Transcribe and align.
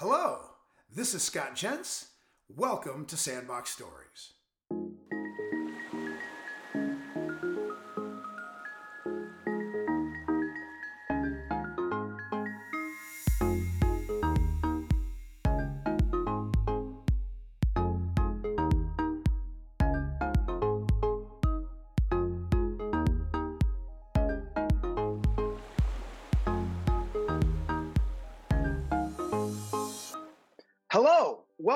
Hello, 0.00 0.38
this 0.94 1.12
is 1.12 1.24
Scott 1.24 1.56
Jens. 1.56 2.10
Welcome 2.48 3.04
to 3.06 3.16
Sandbox 3.16 3.70
Stories. 3.70 4.34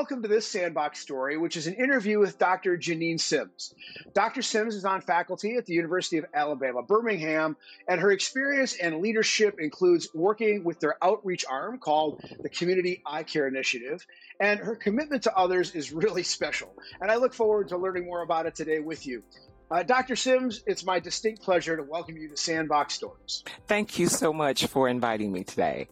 Welcome 0.03 0.21
to 0.21 0.27
this 0.27 0.49
Sandbox 0.49 0.99
Story, 0.99 1.39
which 1.39 1.57
is 1.57 1.69
an 1.69 1.75
interview 1.75 2.19
with 2.19 2.37
Dr. 2.37 2.77
Janine 2.77 3.21
Sims. 3.21 3.73
Dr. 4.15 4.43
Sims 4.43 4.75
is 4.75 4.85
on 4.85 5.01
faculty 5.01 5.55
at 5.55 5.65
the 5.65 5.75
University 5.75 6.19
of 6.19 6.25
Alabama, 6.35 6.83
Birmingham, 6.83 7.57
and 7.87 8.01
her 8.01 8.11
experience 8.11 8.75
and 8.75 8.99
leadership 8.99 9.61
includes 9.61 10.09
working 10.13 10.65
with 10.65 10.81
their 10.81 10.97
outreach 11.05 11.45
arm 11.49 11.79
called 11.79 12.21
the 12.41 12.49
Community 12.49 13.01
Eye 13.07 13.23
Care 13.23 13.47
Initiative, 13.47 14.05
and 14.41 14.59
her 14.59 14.75
commitment 14.75 15.23
to 15.23 15.37
others 15.37 15.73
is 15.77 15.93
really 15.93 16.23
special. 16.35 16.77
And 17.01 17.09
I 17.09 17.15
look 17.15 17.33
forward 17.33 17.69
to 17.69 17.79
learning 17.79 18.05
more 18.05 18.23
about 18.23 18.47
it 18.47 18.57
today 18.57 18.81
with 18.81 19.07
you. 19.07 19.23
Uh, 19.71 19.85
Dr. 19.85 20.17
Sims, 20.17 20.65
it's 20.67 20.85
my 20.85 20.99
distinct 20.99 21.43
pleasure 21.43 21.77
to 21.77 21.85
welcome 21.85 22.17
you 22.17 22.29
to 22.29 22.37
Sandbox 22.37 22.95
Stories. 22.95 23.45
Thank 23.69 24.01
you 24.01 24.09
so 24.09 24.33
much 24.33 24.67
for 24.67 24.89
inviting 24.89 25.31
me 25.31 25.45
today. 25.45 25.87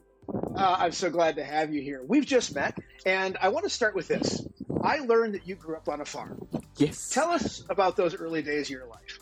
Uh, 0.55 0.77
I'm 0.79 0.93
so 0.93 1.11
glad 1.11 1.37
to 1.37 1.45
have 1.45 1.73
you 1.73 1.81
here. 1.81 2.03
We've 2.07 2.27
just 2.27 2.55
met, 2.55 2.77
and 3.07 3.37
I 3.41 3.49
want 3.49 3.65
to 3.65 3.71
start 3.71 3.95
with 3.95 4.09
this. 4.09 4.45
I 4.83 4.99
learned 4.99 5.35
that 5.35 5.47
you 5.47 5.55
grew 5.55 5.77
up 5.77 5.89
on 5.89 6.01
a 6.01 6.05
farm. 6.05 6.47
Yes. 6.77 7.11
Tell 7.11 7.31
us 7.31 7.63
about 7.71 7.97
those 7.97 8.15
early 8.15 8.43
days 8.43 8.67
of 8.67 8.71
your 8.71 8.87
life. 8.87 9.19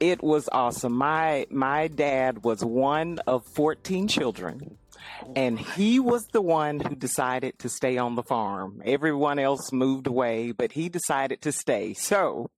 It 0.00 0.22
was 0.22 0.48
awesome. 0.50 0.92
My 0.92 1.46
my 1.50 1.88
dad 1.88 2.44
was 2.44 2.64
one 2.64 3.18
of 3.26 3.46
14 3.54 4.08
children, 4.08 4.78
and 5.34 5.58
he 5.58 6.00
was 6.00 6.26
the 6.28 6.42
one 6.42 6.80
who 6.80 6.94
decided 6.94 7.58
to 7.60 7.68
stay 7.68 7.96
on 7.96 8.14
the 8.14 8.22
farm. 8.22 8.82
Everyone 8.84 9.38
else 9.38 9.72
moved 9.72 10.06
away, 10.06 10.52
but 10.52 10.72
he 10.72 10.88
decided 10.88 11.42
to 11.42 11.52
stay. 11.52 11.94
So, 11.94 12.50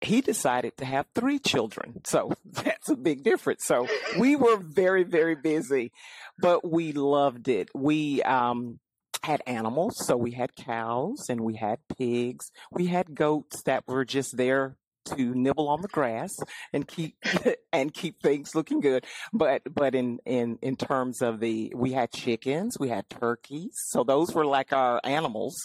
he 0.00 0.20
decided 0.20 0.76
to 0.78 0.84
have 0.84 1.06
three 1.14 1.38
children. 1.38 2.00
So 2.04 2.32
that's 2.44 2.88
a 2.88 2.96
big 2.96 3.22
difference. 3.22 3.64
So 3.64 3.88
we 4.18 4.36
were 4.36 4.56
very, 4.56 5.04
very 5.04 5.34
busy, 5.34 5.92
but 6.38 6.68
we 6.68 6.92
loved 6.92 7.48
it. 7.48 7.68
We, 7.74 8.22
um, 8.22 8.78
had 9.24 9.42
animals. 9.46 9.96
So 10.06 10.16
we 10.16 10.30
had 10.30 10.54
cows 10.54 11.26
and 11.28 11.40
we 11.40 11.56
had 11.56 11.80
pigs. 11.98 12.52
We 12.70 12.86
had 12.86 13.14
goats 13.14 13.62
that 13.64 13.82
were 13.86 14.04
just 14.04 14.36
there 14.36 14.76
to 15.16 15.34
nibble 15.34 15.68
on 15.68 15.82
the 15.82 15.88
grass 15.88 16.30
and 16.72 16.86
keep 16.86 17.16
and 17.72 17.92
keep 17.92 18.20
things 18.22 18.54
looking 18.54 18.80
good. 18.80 19.04
But 19.32 19.62
but 19.72 19.94
in 19.94 20.18
in 20.24 20.58
in 20.62 20.76
terms 20.76 21.22
of 21.22 21.40
the 21.40 21.72
we 21.74 21.92
had 21.92 22.12
chickens, 22.12 22.76
we 22.78 22.88
had 22.88 23.08
turkeys. 23.08 23.72
So 23.88 24.04
those 24.04 24.34
were 24.34 24.46
like 24.46 24.72
our 24.72 25.00
animals 25.04 25.56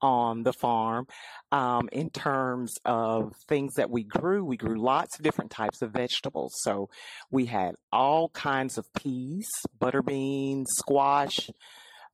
on 0.00 0.42
the 0.42 0.52
farm. 0.52 1.06
Um, 1.52 1.88
in 1.92 2.10
terms 2.10 2.74
of 2.84 3.34
things 3.48 3.74
that 3.74 3.90
we 3.90 4.04
grew, 4.04 4.44
we 4.44 4.56
grew 4.56 4.80
lots 4.80 5.18
of 5.18 5.24
different 5.24 5.50
types 5.50 5.82
of 5.82 5.90
vegetables. 5.90 6.52
So 6.62 6.88
we 7.30 7.46
had 7.46 7.74
all 7.92 8.28
kinds 8.28 8.78
of 8.78 8.86
peas, 8.94 9.48
butter 9.78 10.02
beans, 10.02 10.70
squash, 10.76 11.50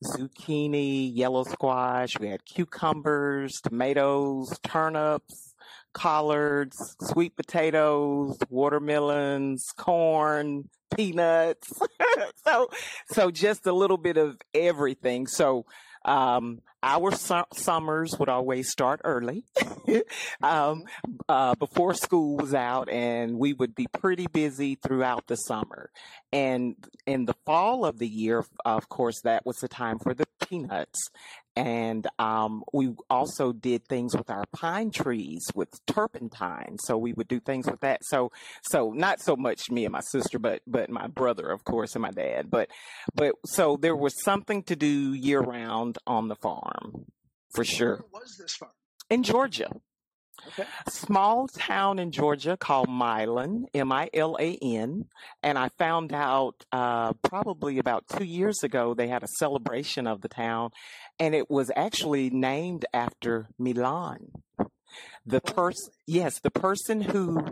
zucchini, 0.05 1.11
yellow 1.15 1.45
squash. 1.45 2.19
We 2.19 2.28
had 2.28 2.45
cucumbers, 2.45 3.53
tomatoes, 3.62 4.48
turnips, 4.62 5.46
collards, 5.97 6.95
sweet 7.01 7.35
potatoes, 7.35 8.39
watermelons, 8.51 9.73
corn, 9.79 10.69
peanuts. 10.95 11.73
so, 12.47 12.69
so 13.11 13.31
just 13.31 13.67
a 13.67 13.73
little 13.73 13.97
bit 13.97 14.19
of 14.19 14.37
everything. 14.53 15.27
So, 15.27 15.65
um, 16.05 16.61
our 16.87 17.11
su- 17.11 17.43
summers 17.53 18.17
would 18.19 18.29
always 18.29 18.71
start 18.71 19.01
early, 19.03 19.45
um, 20.43 20.85
uh, 21.29 21.55
before 21.57 21.95
school 21.95 22.37
was 22.37 22.55
out 22.55 22.89
and 22.89 23.37
we 23.37 23.53
would 23.53 23.75
be 23.75 23.89
pretty 23.93 24.29
busy 24.29 24.77
throughout 24.77 25.27
the 25.27 25.35
summer. 25.35 25.91
And 26.33 26.77
in 27.05 27.25
the 27.25 27.35
fall 27.45 27.85
of 27.85 27.99
the 27.99 28.09
year, 28.09 28.45
of 28.65 28.89
course, 28.89 29.21
that 29.25 29.45
was 29.45 29.57
the 29.57 29.69
time 29.69 29.99
for 29.99 30.15
the 30.15 30.27
peanuts. 30.49 31.11
And, 31.57 32.07
um, 32.19 32.63
we 32.73 32.93
also 33.09 33.53
did 33.53 33.87
things 33.87 34.15
with 34.15 34.29
our 34.29 34.45
pine 34.53 34.91
trees 34.91 35.47
with 35.55 35.71
turpentine. 35.87 36.77
So 36.81 36.99
we 36.99 37.15
would 37.15 37.29
do 37.29 37.41
things 37.41 37.67
with 37.67 37.81
that. 37.81 38.05
So, 38.05 38.31
so 38.63 38.93
not 38.93 39.21
so 39.21 39.37
much 39.37 39.71
me 39.71 39.87
and 39.87 39.93
my 39.93 40.03
sister, 40.03 40.39
but, 40.39 40.61
but 40.67 40.91
my 40.91 41.07
brother, 41.07 41.49
of 41.49 41.65
course, 41.65 41.95
and 41.95 42.03
my 42.03 42.11
dad. 42.11 42.51
But, 42.51 42.69
but 43.15 43.37
so 43.47 43.79
there 43.81 43.97
was 43.97 44.23
something 44.23 44.65
to 44.65 44.77
do 44.77 45.15
year 45.15 45.41
round 45.41 45.97
on 46.07 46.29
the 46.29 46.37
farm 46.37 46.75
for 47.54 47.64
sure. 47.64 48.04
Where 48.10 48.22
was 48.22 48.37
this 48.37 48.54
farm? 48.54 48.72
In 49.10 49.22
Georgia. 49.22 49.70
Okay. 50.48 50.64
Small 50.88 51.48
town 51.48 51.98
in 51.98 52.12
Georgia 52.12 52.56
called 52.56 52.88
Milan, 52.88 53.66
M-I-L-A-N. 53.75 55.04
And 55.42 55.59
I 55.59 55.69
found 55.78 56.12
out, 56.12 56.64
uh, 56.72 57.14
probably 57.25 57.78
about 57.78 58.04
two 58.06 58.25
years 58.25 58.62
ago, 58.62 58.94
they 58.94 59.09
had 59.09 59.22
a 59.22 59.28
celebration 59.38 60.06
of 60.06 60.20
the 60.20 60.28
town 60.28 60.70
and 61.19 61.34
it 61.34 61.50
was 61.50 61.70
actually 61.75 62.31
named 62.31 62.84
after 62.93 63.48
Milan. 63.58 64.31
The 65.25 65.41
person, 65.41 65.93
yes, 66.06 66.38
the 66.38 66.50
person 66.50 67.00
who 67.00 67.47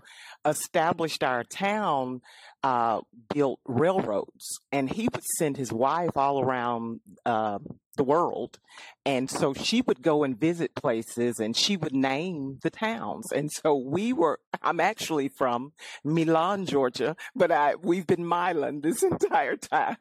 established 0.44 1.24
our 1.24 1.42
town, 1.42 2.20
uh, 2.62 3.00
built 3.32 3.58
railroads 3.66 4.60
and 4.70 4.88
he 4.88 5.08
would 5.12 5.24
send 5.38 5.56
his 5.56 5.72
wife 5.72 6.16
all 6.16 6.40
around, 6.40 7.00
uh, 7.26 7.58
the 7.96 8.04
world. 8.04 8.58
And 9.04 9.30
so 9.30 9.54
she 9.54 9.80
would 9.82 10.02
go 10.02 10.24
and 10.24 10.38
visit 10.38 10.74
places 10.74 11.40
and 11.40 11.56
she 11.56 11.76
would 11.76 11.94
name 11.94 12.58
the 12.62 12.70
towns. 12.70 13.32
And 13.32 13.50
so 13.50 13.74
we 13.74 14.12
were, 14.12 14.40
I'm 14.62 14.80
actually 14.80 15.28
from 15.28 15.72
Milan, 16.04 16.66
Georgia, 16.66 17.16
but 17.34 17.50
I, 17.50 17.74
we've 17.76 18.06
been 18.06 18.26
Milan 18.26 18.80
this 18.80 19.02
entire 19.12 19.56
time. 19.56 19.96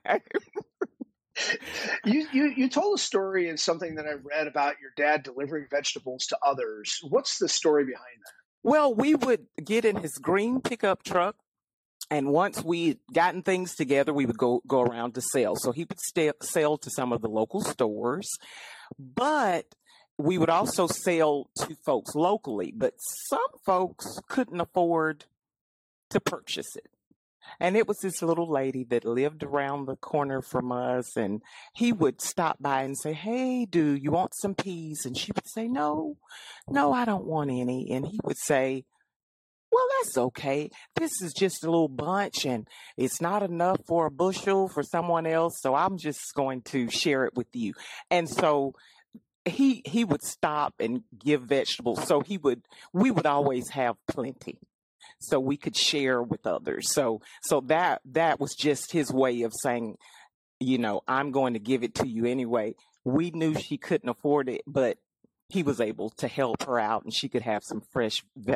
You, 2.06 2.28
you 2.32 2.54
you 2.56 2.70
told 2.70 2.94
a 2.94 3.02
story 3.02 3.50
in 3.50 3.58
something 3.58 3.96
that 3.96 4.06
I 4.06 4.12
read 4.24 4.46
about 4.46 4.76
your 4.80 4.92
dad 4.96 5.24
delivering 5.24 5.66
vegetables 5.72 6.28
to 6.28 6.38
others. 6.46 7.00
What's 7.10 7.40
the 7.40 7.50
story 7.50 7.86
behind 7.86 8.20
that? 8.24 8.34
well, 8.64 8.94
we 8.94 9.14
would 9.14 9.46
get 9.64 9.86
in 9.86 9.98
his 9.98 10.18
green 10.18 10.62
pickup 10.62 11.04
truck. 11.04 11.36
And 12.10 12.28
once 12.30 12.64
we 12.64 12.90
had 12.90 12.98
gotten 13.12 13.42
things 13.42 13.76
together, 13.76 14.14
we 14.14 14.26
would 14.26 14.38
go, 14.38 14.62
go 14.68 14.82
around 14.82 15.16
to 15.16 15.22
sell. 15.22 15.56
So 15.56 15.72
he 15.72 15.86
would 15.86 16.00
sell 16.44 16.78
to 16.78 16.90
some 16.92 17.12
of 17.12 17.22
the 17.22 17.30
local 17.30 17.62
stores, 17.62 18.30
but 19.00 19.66
we 20.18 20.38
would 20.38 20.50
also 20.50 20.88
sell 20.88 21.50
to 21.58 21.76
folks 21.86 22.14
locally, 22.14 22.74
but 22.76 22.94
some 23.00 23.40
folks 23.66 24.20
couldn't 24.30 24.62
afford 24.62 25.26
to 26.12 26.20
purchase 26.20 26.76
it. 26.76 26.90
And 27.60 27.76
it 27.76 27.88
was 27.88 28.00
this 28.00 28.22
little 28.22 28.50
lady 28.50 28.84
that 28.86 29.06
lived 29.06 29.44
around 29.44 29.86
the 29.86 29.96
corner 29.96 30.42
from 30.42 30.72
us 30.72 31.16
and 31.18 31.42
he 31.74 31.92
would 31.92 32.22
stop 32.22 32.58
by 32.62 32.84
and 32.84 32.98
say, 32.98 33.14
Hey, 33.14 33.66
do 33.66 33.94
you 33.94 34.12
want 34.12 34.34
some 34.36 34.56
peas? 34.56 35.06
And 35.06 35.18
she 35.18 35.32
would 35.34 35.48
say, 35.48 35.68
No, 35.68 36.18
no, 36.70 36.94
I 36.94 37.06
don't 37.06 37.26
want 37.26 37.52
any. 37.52 37.92
And 37.92 38.06
he 38.06 38.20
would 38.24 38.38
say, 38.38 38.86
well, 39.74 39.88
that's 40.02 40.18
okay. 40.18 40.70
This 40.96 41.22
is 41.22 41.34
just 41.34 41.64
a 41.64 41.70
little 41.72 41.88
bunch 41.88 42.46
and 42.46 42.68
it's 42.96 43.20
not 43.20 43.42
enough 43.42 43.80
for 43.88 44.06
a 44.06 44.12
bushel 44.12 44.68
for 44.68 44.84
someone 44.84 45.26
else. 45.26 45.60
So 45.60 45.74
I'm 45.74 45.98
just 45.98 46.34
going 46.36 46.62
to 46.64 46.90
share 46.92 47.26
it 47.26 47.34
with 47.36 47.48
you. 47.54 47.74
And 48.12 48.30
so 48.30 48.76
he, 49.46 49.82
he 49.86 50.06
would 50.06 50.22
stop 50.22 50.76
and 50.80 51.02
give 51.18 51.42
vegetables. 51.42 52.08
So 52.08 52.22
he 52.22 52.38
would, 52.38 52.62
we 52.94 53.10
would 53.10 53.26
always 53.26 53.70
have 53.70 53.96
plenty. 54.08 54.60
So 55.20 55.40
we 55.40 55.58
could 55.58 55.76
share 55.76 56.22
with 56.22 56.46
others. 56.46 56.94
So, 56.94 57.22
so 57.42 57.62
that, 57.68 58.02
that 58.12 58.40
was 58.40 58.54
just 58.54 58.92
his 58.92 59.12
way 59.12 59.42
of 59.42 59.54
saying, 59.64 59.98
you 60.60 60.78
know, 60.78 61.02
I'm 61.08 61.32
going 61.32 61.54
to 61.54 61.60
give 61.60 61.84
it 61.84 61.96
to 61.96 62.08
you 62.08 62.26
anyway. 62.26 62.76
We 63.04 63.32
knew 63.32 63.56
she 63.56 63.78
couldn't 63.78 64.10
afford 64.10 64.50
it, 64.50 64.62
but 64.68 64.98
he 65.50 65.64
was 65.64 65.80
able 65.80 66.10
to 66.10 66.28
help 66.28 66.64
her 66.64 66.80
out 66.80 67.04
and 67.04 67.14
she 67.14 67.30
could 67.30 67.44
have 67.44 67.64
some 67.64 67.82
fresh, 67.92 68.24
ve- 68.36 68.56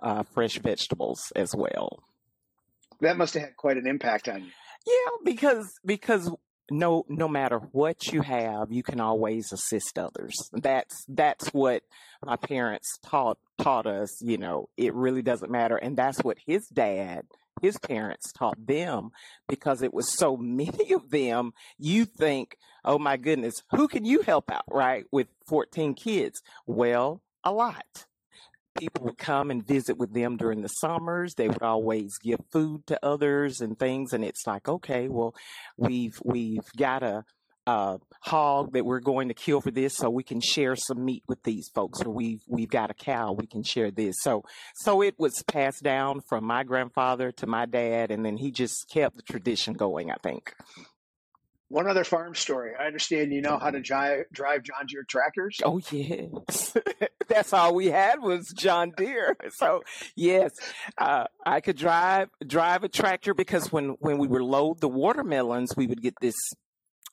uh, 0.00 0.22
fresh 0.22 0.58
vegetables 0.58 1.32
as 1.36 1.54
well. 1.54 2.02
That 3.00 3.16
must 3.16 3.34
have 3.34 3.44
had 3.44 3.56
quite 3.56 3.76
an 3.76 3.86
impact 3.86 4.28
on 4.28 4.42
you. 4.44 4.50
Yeah, 4.86 5.32
because, 5.32 5.66
because 5.84 6.30
no, 6.70 7.04
no 7.08 7.28
matter 7.28 7.58
what 7.72 8.08
you 8.12 8.22
have, 8.22 8.72
you 8.72 8.82
can 8.82 9.00
always 9.00 9.52
assist 9.52 9.98
others. 9.98 10.50
That's, 10.52 11.04
that's 11.08 11.48
what 11.48 11.82
my 12.24 12.36
parents 12.36 12.98
taught, 13.04 13.38
taught 13.58 13.86
us, 13.86 14.20
you 14.22 14.38
know, 14.38 14.68
it 14.76 14.94
really 14.94 15.22
doesn't 15.22 15.50
matter. 15.50 15.76
And 15.76 15.96
that's 15.96 16.22
what 16.22 16.38
his 16.44 16.66
dad 16.68 17.22
his 17.60 17.78
parents 17.78 18.32
taught 18.32 18.66
them 18.66 19.10
because 19.48 19.82
it 19.82 19.94
was 19.94 20.12
so 20.12 20.36
many 20.40 20.92
of 20.92 21.10
them. 21.10 21.52
You 21.78 22.04
think, 22.04 22.56
oh 22.84 22.98
my 22.98 23.16
goodness, 23.16 23.54
who 23.70 23.88
can 23.88 24.04
you 24.04 24.22
help 24.22 24.50
out, 24.50 24.64
right? 24.70 25.04
With 25.12 25.28
14 25.46 25.94
kids. 25.94 26.40
Well, 26.66 27.22
a 27.44 27.52
lot. 27.52 28.06
People 28.78 29.06
would 29.06 29.18
come 29.18 29.50
and 29.50 29.66
visit 29.66 29.98
with 29.98 30.12
them 30.12 30.36
during 30.36 30.62
the 30.62 30.68
summers. 30.68 31.34
They 31.34 31.48
would 31.48 31.62
always 31.62 32.16
give 32.18 32.38
food 32.52 32.86
to 32.86 33.04
others 33.04 33.60
and 33.60 33.76
things. 33.76 34.12
And 34.12 34.24
it's 34.24 34.46
like, 34.46 34.68
okay, 34.68 35.08
well, 35.08 35.34
we've, 35.76 36.20
we've 36.24 36.70
got 36.76 37.02
a, 37.02 37.24
uh, 37.68 37.98
hog 38.22 38.72
that 38.72 38.86
we're 38.86 38.98
going 38.98 39.28
to 39.28 39.34
kill 39.34 39.60
for 39.60 39.70
this, 39.70 39.94
so 39.94 40.08
we 40.08 40.22
can 40.22 40.40
share 40.40 40.74
some 40.74 41.04
meat 41.04 41.22
with 41.28 41.42
these 41.42 41.68
folks. 41.74 42.00
Or 42.00 42.10
we've 42.10 42.40
we've 42.48 42.70
got 42.70 42.90
a 42.90 42.94
cow, 42.94 43.32
we 43.32 43.46
can 43.46 43.62
share 43.62 43.90
this. 43.90 44.16
So 44.20 44.42
so 44.74 45.02
it 45.02 45.16
was 45.18 45.42
passed 45.42 45.82
down 45.82 46.22
from 46.22 46.44
my 46.44 46.64
grandfather 46.64 47.30
to 47.32 47.46
my 47.46 47.66
dad, 47.66 48.10
and 48.10 48.24
then 48.24 48.38
he 48.38 48.50
just 48.50 48.88
kept 48.88 49.16
the 49.16 49.22
tradition 49.22 49.74
going. 49.74 50.10
I 50.10 50.16
think. 50.22 50.54
One 51.70 51.86
other 51.86 52.04
farm 52.04 52.34
story. 52.34 52.72
I 52.80 52.86
understand 52.86 53.30
you 53.30 53.42
know 53.42 53.58
how 53.58 53.70
to 53.70 53.80
drive, 53.80 54.24
drive 54.32 54.62
John 54.62 54.86
Deere 54.86 55.04
tractors. 55.06 55.58
Oh 55.62 55.78
yes, 55.90 56.74
that's 57.28 57.52
all 57.52 57.74
we 57.74 57.88
had 57.88 58.22
was 58.22 58.50
John 58.56 58.92
Deere. 58.96 59.36
So 59.56 59.82
yes, 60.16 60.52
uh, 60.96 61.24
I 61.44 61.60
could 61.60 61.76
drive 61.76 62.30
drive 62.46 62.84
a 62.84 62.88
tractor 62.88 63.34
because 63.34 63.70
when 63.70 63.96
when 64.00 64.16
we 64.16 64.26
would 64.26 64.40
load 64.40 64.80
the 64.80 64.88
watermelons, 64.88 65.76
we 65.76 65.86
would 65.86 66.00
get 66.00 66.14
this 66.22 66.36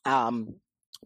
um, 0.06 0.56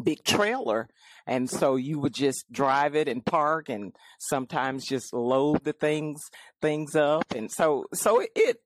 big 0.01 0.24
trailer. 0.24 0.88
And 1.25 1.50
so 1.50 1.75
you 1.75 2.00
would 2.00 2.13
just 2.13 2.51
drive 2.51 2.96
it 2.96 3.07
and 3.07 3.24
park 3.24 3.69
and 3.69 3.94
sometimes 4.19 4.86
just 4.86 5.13
load 5.13 5.63
the 5.63 5.74
things, 5.74 6.22
things 6.62 6.96
up. 6.96 7.31
And 7.36 7.51
so, 7.51 7.86
so 7.94 8.24
it, 8.36 8.57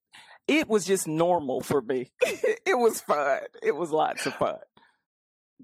it 0.47 0.69
was 0.69 0.85
just 0.85 1.07
normal 1.07 1.61
for 1.61 1.81
me. 1.81 2.11
it 2.21 2.77
was 2.77 3.01
fun. 3.01 3.41
It 3.61 3.75
was 3.75 3.91
lots 3.91 4.25
of 4.25 4.33
fun. 4.35 4.59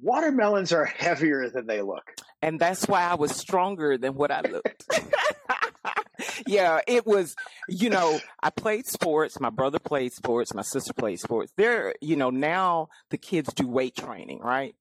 Watermelons 0.02 0.72
are 0.72 0.86
heavier 0.86 1.50
than 1.50 1.68
they 1.68 1.82
look. 1.82 2.16
And 2.42 2.60
that's 2.60 2.88
why 2.88 3.04
I 3.04 3.16
was 3.16 3.36
stronger 3.36 3.98
than 3.98 4.16
what 4.16 4.32
I 4.32 4.42
looked. 4.42 4.86
yeah, 6.50 6.80
it 6.88 7.06
was, 7.06 7.36
you 7.68 7.90
know, 7.90 8.20
I 8.42 8.50
played 8.50 8.88
sports. 8.88 9.40
My 9.40 9.50
brother 9.50 9.80
played 9.80 10.14
sports. 10.14 10.54
My 10.54 10.64
sister 10.64 10.94
played 10.94 11.20
sports. 11.20 11.54
There, 11.56 11.94
you 12.02 12.16
know, 12.16 12.30
now 12.30 12.90
the 13.12 13.18
kids 13.18 13.54
do 13.54 13.68
weight 13.68 13.96
training, 13.96 14.40
right? 14.40 14.76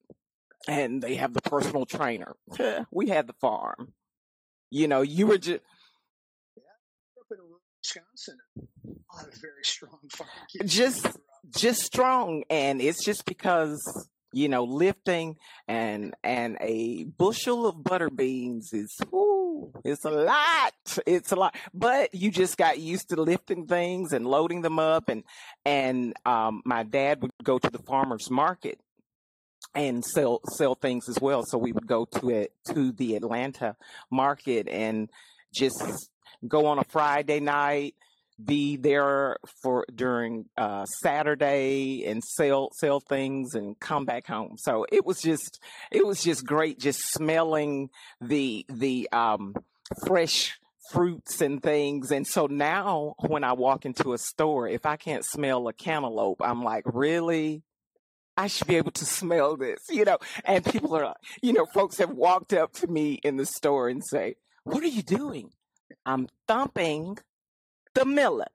And 0.67 1.01
they 1.01 1.15
have 1.15 1.33
the 1.33 1.41
personal 1.41 1.85
trainer. 1.85 2.35
we 2.91 3.09
had 3.09 3.27
the 3.27 3.33
farm. 3.33 3.93
You 4.71 4.87
know, 4.87 5.01
you 5.01 5.27
were 5.27 5.37
just. 5.37 5.61
Yeah, 6.57 6.63
in 7.31 7.37
Wisconsin, 7.83 8.37
a 8.85 9.15
lot 9.15 9.27
of 9.27 9.33
very 9.39 9.63
strong 9.63 9.99
farm 10.11 10.29
kids. 10.51 10.73
Just, 10.73 11.07
just 11.55 11.81
strong, 11.83 12.43
and 12.49 12.81
it's 12.81 13.03
just 13.03 13.25
because 13.25 14.07
you 14.31 14.47
know, 14.47 14.63
lifting 14.63 15.37
and 15.67 16.13
and 16.23 16.57
a 16.61 17.05
bushel 17.05 17.65
of 17.65 17.83
butter 17.83 18.09
beans 18.09 18.73
is 18.73 18.95
it's 19.83 20.05
a 20.05 20.09
lot. 20.09 20.73
It's 21.05 21.31
a 21.31 21.35
lot. 21.35 21.55
But 21.73 22.13
you 22.13 22.31
just 22.31 22.57
got 22.57 22.79
used 22.79 23.09
to 23.09 23.21
lifting 23.21 23.65
things 23.65 24.13
and 24.13 24.25
loading 24.25 24.61
them 24.61 24.79
up 24.79 25.09
and 25.09 25.23
and 25.65 26.13
um 26.25 26.61
my 26.65 26.83
dad 26.83 27.21
would 27.21 27.31
go 27.43 27.59
to 27.59 27.69
the 27.69 27.79
farmers 27.79 28.29
market 28.29 28.79
and 29.75 30.03
sell 30.03 30.41
sell 30.45 30.75
things 30.75 31.09
as 31.09 31.19
well. 31.19 31.43
So 31.45 31.57
we 31.57 31.71
would 31.71 31.87
go 31.87 32.05
to 32.05 32.29
it 32.29 32.53
to 32.73 32.91
the 32.91 33.15
Atlanta 33.15 33.75
market 34.11 34.67
and 34.67 35.09
just 35.53 36.09
go 36.47 36.65
on 36.67 36.79
a 36.79 36.83
Friday 36.83 37.39
night 37.39 37.95
be 38.43 38.77
there 38.77 39.37
for 39.61 39.85
during 39.93 40.45
uh, 40.57 40.85
Saturday 40.85 42.05
and 42.05 42.23
sell 42.23 42.69
sell 42.73 42.99
things 42.99 43.53
and 43.53 43.79
come 43.79 44.05
back 44.05 44.27
home. 44.27 44.55
So 44.57 44.85
it 44.91 45.05
was 45.05 45.21
just 45.21 45.59
it 45.91 46.05
was 46.05 46.23
just 46.23 46.45
great, 46.45 46.79
just 46.79 46.99
smelling 47.11 47.89
the 48.21 48.65
the 48.69 49.09
um, 49.11 49.55
fresh 50.05 50.57
fruits 50.91 51.41
and 51.41 51.61
things. 51.61 52.11
And 52.11 52.25
so 52.25 52.47
now 52.47 53.15
when 53.27 53.43
I 53.43 53.53
walk 53.53 53.85
into 53.85 54.13
a 54.13 54.17
store, 54.17 54.67
if 54.67 54.85
I 54.85 54.95
can't 54.95 55.25
smell 55.25 55.67
a 55.67 55.73
cantaloupe, 55.73 56.41
I'm 56.41 56.63
like, 56.63 56.83
really? 56.85 57.63
I 58.37 58.47
should 58.47 58.67
be 58.67 58.77
able 58.77 58.91
to 58.91 59.05
smell 59.05 59.57
this, 59.57 59.79
you 59.89 60.05
know. 60.05 60.17
And 60.45 60.63
people 60.63 60.95
are, 60.95 61.13
you 61.41 61.51
know, 61.51 61.65
folks 61.73 61.97
have 61.97 62.11
walked 62.11 62.53
up 62.53 62.71
to 62.75 62.87
me 62.87 63.19
in 63.21 63.35
the 63.35 63.45
store 63.45 63.89
and 63.89 64.01
say, 64.03 64.35
"What 64.63 64.81
are 64.81 64.87
you 64.87 65.03
doing?" 65.03 65.51
I'm 66.05 66.29
thumping 66.47 67.17
the 67.95 68.05
melon. 68.05 68.47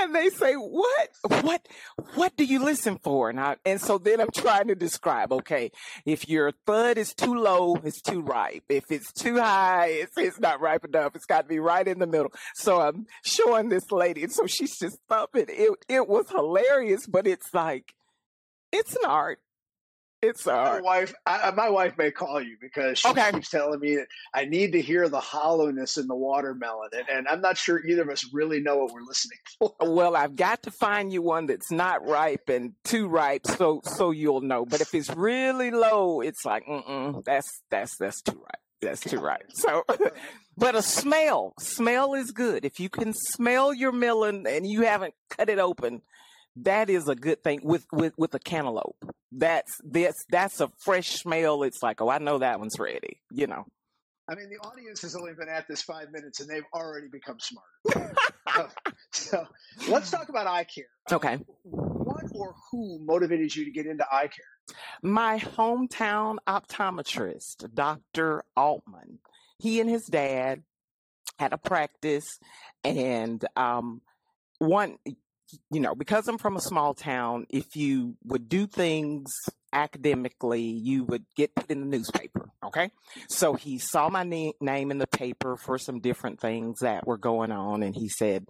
And 0.00 0.14
they 0.14 0.28
say, 0.30 0.54
what, 0.54 1.08
what, 1.42 1.66
what 2.14 2.36
do 2.36 2.44
you 2.44 2.64
listen 2.64 2.98
for? 3.02 3.30
And 3.30 3.40
I, 3.40 3.56
and 3.64 3.80
so 3.80 3.98
then 3.98 4.20
I'm 4.20 4.30
trying 4.32 4.68
to 4.68 4.76
describe, 4.76 5.32
okay, 5.32 5.72
if 6.04 6.28
your 6.28 6.52
thud 6.66 6.98
is 6.98 7.12
too 7.14 7.34
low, 7.34 7.76
it's 7.82 8.00
too 8.00 8.20
ripe. 8.20 8.64
If 8.68 8.84
it's 8.90 9.12
too 9.12 9.38
high, 9.38 9.88
it's, 9.88 10.16
it's 10.16 10.38
not 10.38 10.60
ripe 10.60 10.84
enough. 10.84 11.16
It's 11.16 11.26
got 11.26 11.42
to 11.42 11.48
be 11.48 11.58
right 11.58 11.86
in 11.86 11.98
the 11.98 12.06
middle. 12.06 12.32
So 12.54 12.80
I'm 12.80 13.06
showing 13.24 13.68
this 13.68 13.90
lady. 13.90 14.22
And 14.22 14.32
so 14.32 14.46
she's 14.46 14.78
just 14.78 14.98
thumping. 15.08 15.46
It, 15.48 15.72
it 15.88 16.06
was 16.06 16.30
hilarious, 16.30 17.06
but 17.06 17.26
it's 17.26 17.52
like, 17.52 17.94
it's 18.70 18.94
an 18.94 19.02
art. 19.06 19.40
It's 20.22 20.46
my 20.46 20.80
wife. 20.80 21.14
I, 21.26 21.50
my 21.50 21.68
wife 21.68 21.98
may 21.98 22.10
call 22.10 22.40
you 22.40 22.56
because 22.60 22.98
she 22.98 23.08
okay. 23.08 23.32
keeps 23.32 23.50
telling 23.50 23.78
me 23.78 23.96
that 23.96 24.06
I 24.34 24.46
need 24.46 24.72
to 24.72 24.80
hear 24.80 25.08
the 25.08 25.20
hollowness 25.20 25.98
in 25.98 26.06
the 26.06 26.14
watermelon, 26.14 26.90
and, 26.92 27.08
and 27.08 27.28
I'm 27.28 27.42
not 27.42 27.58
sure 27.58 27.84
either 27.86 28.02
of 28.02 28.08
us 28.08 28.32
really 28.32 28.60
know 28.60 28.78
what 28.78 28.92
we're 28.92 29.02
listening 29.02 29.38
for. 29.58 29.74
Well, 29.80 30.16
I've 30.16 30.34
got 30.34 30.62
to 30.62 30.70
find 30.70 31.12
you 31.12 31.20
one 31.20 31.46
that's 31.46 31.70
not 31.70 32.06
ripe 32.06 32.48
and 32.48 32.72
too 32.84 33.08
ripe, 33.08 33.46
so 33.46 33.82
so 33.84 34.10
you'll 34.10 34.40
know. 34.40 34.64
But 34.64 34.80
if 34.80 34.94
it's 34.94 35.10
really 35.10 35.70
low, 35.70 36.20
it's 36.20 36.44
like, 36.44 36.64
mm 36.66 37.24
that's 37.24 37.62
that's 37.70 37.96
that's 37.98 38.22
too 38.22 38.38
ripe. 38.38 38.60
That's 38.80 39.00
too 39.00 39.18
ripe. 39.18 39.50
So, 39.54 39.84
but 40.56 40.74
a 40.74 40.82
smell, 40.82 41.54
smell 41.58 42.14
is 42.14 42.30
good. 42.30 42.64
If 42.64 42.80
you 42.80 42.88
can 42.88 43.12
smell 43.14 43.72
your 43.74 43.92
melon 43.92 44.46
and 44.46 44.66
you 44.66 44.82
haven't 44.82 45.14
cut 45.30 45.48
it 45.48 45.58
open, 45.58 46.02
that 46.56 46.88
is 46.90 47.08
a 47.08 47.14
good 47.14 47.42
thing 47.42 47.60
with 47.62 47.86
with 47.92 48.14
with 48.16 48.34
a 48.34 48.38
cantaloupe. 48.38 48.96
That's 49.32 49.80
that's 49.84 50.24
that's 50.30 50.60
a 50.60 50.70
fresh 50.78 51.10
smell. 51.10 51.62
It's 51.62 51.82
like, 51.82 52.00
oh, 52.00 52.08
I 52.08 52.18
know 52.18 52.38
that 52.38 52.58
one's 52.58 52.78
ready. 52.78 53.20
You 53.30 53.46
know. 53.46 53.64
I 54.28 54.34
mean, 54.34 54.50
the 54.50 54.58
audience 54.66 55.02
has 55.02 55.14
only 55.14 55.34
been 55.34 55.48
at 55.48 55.68
this 55.68 55.82
five 55.82 56.10
minutes, 56.10 56.40
and 56.40 56.50
they've 56.50 56.64
already 56.74 57.06
become 57.06 57.36
smarter. 57.38 58.12
so, 58.48 58.68
so, 59.12 59.44
let's 59.88 60.10
talk 60.10 60.28
about 60.28 60.48
eye 60.48 60.64
care. 60.64 60.86
Okay. 61.12 61.38
What 61.62 62.24
or 62.34 62.54
who 62.70 62.98
motivated 63.04 63.54
you 63.54 63.64
to 63.66 63.70
get 63.70 63.86
into 63.86 64.04
eye 64.10 64.28
care? 64.28 64.76
My 65.00 65.38
hometown 65.38 66.38
optometrist, 66.48 67.72
Dr. 67.72 68.42
Altman. 68.56 69.20
He 69.60 69.80
and 69.80 69.88
his 69.88 70.06
dad 70.06 70.64
had 71.38 71.52
a 71.52 71.58
practice, 71.58 72.40
and 72.82 73.44
um, 73.54 74.00
one 74.58 74.96
you 75.70 75.80
know, 75.80 75.94
because 75.94 76.28
I'm 76.28 76.38
from 76.38 76.56
a 76.56 76.60
small 76.60 76.94
town, 76.94 77.46
if 77.48 77.76
you 77.76 78.16
would 78.24 78.48
do 78.48 78.66
things 78.66 79.32
academically, 79.72 80.62
you 80.62 81.04
would 81.04 81.24
get 81.36 81.54
put 81.54 81.70
in 81.70 81.80
the 81.80 81.86
newspaper. 81.86 82.50
Okay. 82.64 82.90
So 83.28 83.54
he 83.54 83.78
saw 83.78 84.08
my 84.08 84.24
na- 84.24 84.52
name 84.60 84.90
in 84.90 84.98
the 84.98 85.06
paper 85.06 85.56
for 85.56 85.78
some 85.78 86.00
different 86.00 86.40
things 86.40 86.80
that 86.80 87.06
were 87.06 87.18
going 87.18 87.52
on. 87.52 87.82
And 87.82 87.94
he 87.94 88.08
said, 88.08 88.46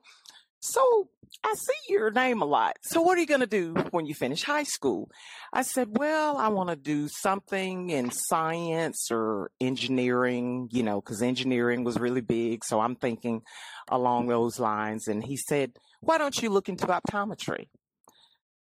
So 0.61 1.09
I 1.45 1.55
see 1.55 1.93
your 1.93 2.11
name 2.11 2.43
a 2.43 2.47
lot. 2.47 2.77
So 2.83 3.03
what 3.03 3.19
are 3.19 3.21
you 3.21 3.27
going 3.27 3.41
to 3.41 3.47
do 3.47 3.75
when 3.91 4.07
you 4.07 4.15
finish 4.15 4.43
high 4.43 4.63
school? 4.63 5.11
I 5.53 5.63
said, 5.63 5.99
Well, 5.99 6.37
I 6.37 6.49
want 6.49 6.71
to 6.71 6.77
do 6.77 7.09
something 7.09 7.91
in 7.91 8.11
science 8.11 9.09
or 9.11 9.51
engineering, 9.61 10.69
you 10.71 10.83
know, 10.83 11.01
because 11.01 11.23
engineering 11.23 11.85
was 11.85 11.99
really 11.99 12.23
big. 12.23 12.65
So 12.65 12.81
I'm 12.81 12.97
thinking 12.97 13.43
along 13.89 14.29
those 14.29 14.59
lines. 14.59 15.09
And 15.09 15.25
he 15.25 15.37
said, 15.37 15.73
why 16.07 16.19
don't 16.19 16.41
you 16.41 16.51
look 16.51 16.69
into 16.69 16.87
optometry? 16.87 17.67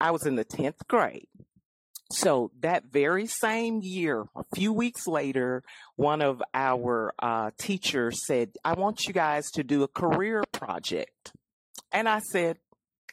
I 0.01 0.11
was 0.11 0.25
in 0.25 0.35
the 0.35 0.45
10th 0.45 0.87
grade. 0.87 1.27
So 2.11 2.51
that 2.61 2.85
very 2.91 3.27
same 3.27 3.81
year, 3.83 4.25
a 4.35 4.43
few 4.55 4.73
weeks 4.73 5.05
later, 5.05 5.63
one 5.95 6.23
of 6.23 6.41
our 6.55 7.13
uh, 7.19 7.51
teachers 7.59 8.25
said, 8.25 8.49
I 8.65 8.73
want 8.73 9.05
you 9.05 9.13
guys 9.13 9.51
to 9.51 9.63
do 9.63 9.83
a 9.83 9.87
career 9.87 10.43
project. 10.51 11.33
And 11.91 12.09
I 12.09 12.19
said, 12.19 12.57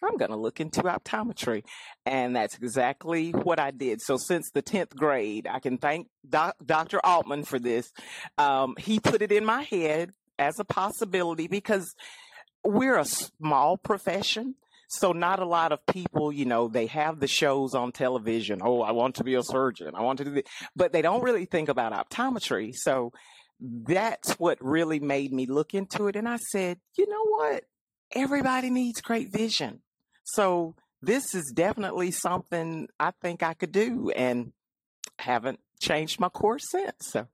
I'm 0.03 0.17
going 0.17 0.31
to 0.31 0.37
look 0.37 0.61
into 0.61 0.83
optometry. 0.83 1.65
And 2.07 2.37
that's 2.37 2.57
exactly 2.57 3.33
what 3.33 3.61
I 3.61 3.71
did. 3.71 4.01
So 4.01 4.17
since 4.17 4.51
the 4.55 4.63
10th 4.63 4.97
grade, 4.97 5.47
I 5.51 5.59
can 5.59 5.77
thank 5.77 6.09
Doc- 6.27 6.57
Dr. 6.65 7.05
Altman 7.05 7.45
for 7.45 7.59
this. 7.59 7.93
Um, 8.39 8.77
he 8.79 8.99
put 8.99 9.21
it 9.21 9.33
in 9.33 9.45
my 9.45 9.63
head 9.63 10.13
as 10.39 10.59
a 10.59 10.65
possibility 10.65 11.49
because 11.49 11.95
we're 12.73 12.99
a 12.99 13.05
small 13.05 13.77
profession. 13.77 14.55
So 14.89 15.13
not 15.13 15.41
a 15.41 15.47
lot 15.47 15.73
of 15.73 15.85
people, 15.87 16.31
you 16.31 16.45
know, 16.45 16.69
they 16.69 16.87
have 16.87 17.19
the 17.19 17.27
shows 17.27 17.75
on 17.75 17.91
television. 17.91 18.61
Oh, 18.63 18.83
I 18.83 18.93
want 18.93 19.17
to 19.17 19.25
be 19.25 19.35
a 19.35 19.43
surgeon. 19.43 19.95
I 19.95 20.03
want 20.03 20.19
to 20.19 20.25
do 20.25 20.31
this, 20.31 20.45
but 20.77 20.93
they 20.93 21.03
don't 21.03 21.23
really 21.23 21.45
think 21.45 21.69
about 21.69 21.93
optometry. 21.93 22.73
So 22.73 23.13
that's 23.61 24.35
what 24.35 24.59
really 24.61 25.01
made 25.01 25.33
me 25.33 25.47
look 25.47 25.75
into 25.75 26.07
it. 26.07 26.15
And 26.15 26.29
I 26.29 26.37
said, 26.37 26.79
you 26.97 27.09
know 27.09 27.25
what? 27.25 27.65
Everybody 28.13 28.71
needs 28.71 29.01
great 29.01 29.33
vision. 29.33 29.81
So 30.23 30.77
this 31.03 31.35
is 31.35 31.53
definitely 31.55 32.11
something 32.13 32.89
I 33.01 33.13
think 33.23 33.43
I 33.43 33.55
could 33.55 33.73
do 33.73 34.11
and 34.11 34.53
haven't 35.19 35.61
changed 35.81 36.21
my 36.21 36.29
course 36.29 36.71
since. 36.71 36.95
So. 37.01 37.27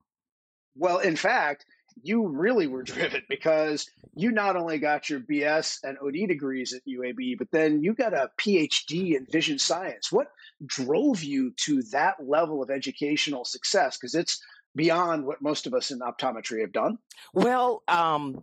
Well, 0.74 0.98
in 0.98 1.16
fact, 1.16 1.66
you 2.02 2.28
really 2.28 2.66
were 2.66 2.82
driven 2.82 3.22
because 3.28 3.90
you 4.14 4.30
not 4.30 4.56
only 4.56 4.78
got 4.78 5.08
your 5.08 5.20
BS 5.20 5.78
and 5.82 5.98
OD 5.98 6.28
degrees 6.28 6.72
at 6.72 6.82
UAB, 6.86 7.38
but 7.38 7.50
then 7.50 7.82
you 7.82 7.94
got 7.94 8.14
a 8.14 8.30
PhD 8.38 9.14
in 9.16 9.26
vision 9.30 9.58
science. 9.58 10.10
What 10.10 10.28
drove 10.64 11.22
you 11.22 11.52
to 11.64 11.82
that 11.92 12.16
level 12.24 12.62
of 12.62 12.70
educational 12.70 13.44
success? 13.44 13.96
Because 13.96 14.14
it's 14.14 14.40
beyond 14.74 15.26
what 15.26 15.42
most 15.42 15.66
of 15.66 15.74
us 15.74 15.90
in 15.90 16.00
optometry 16.00 16.60
have 16.60 16.72
done. 16.72 16.98
Well, 17.34 17.82
um, 17.88 18.42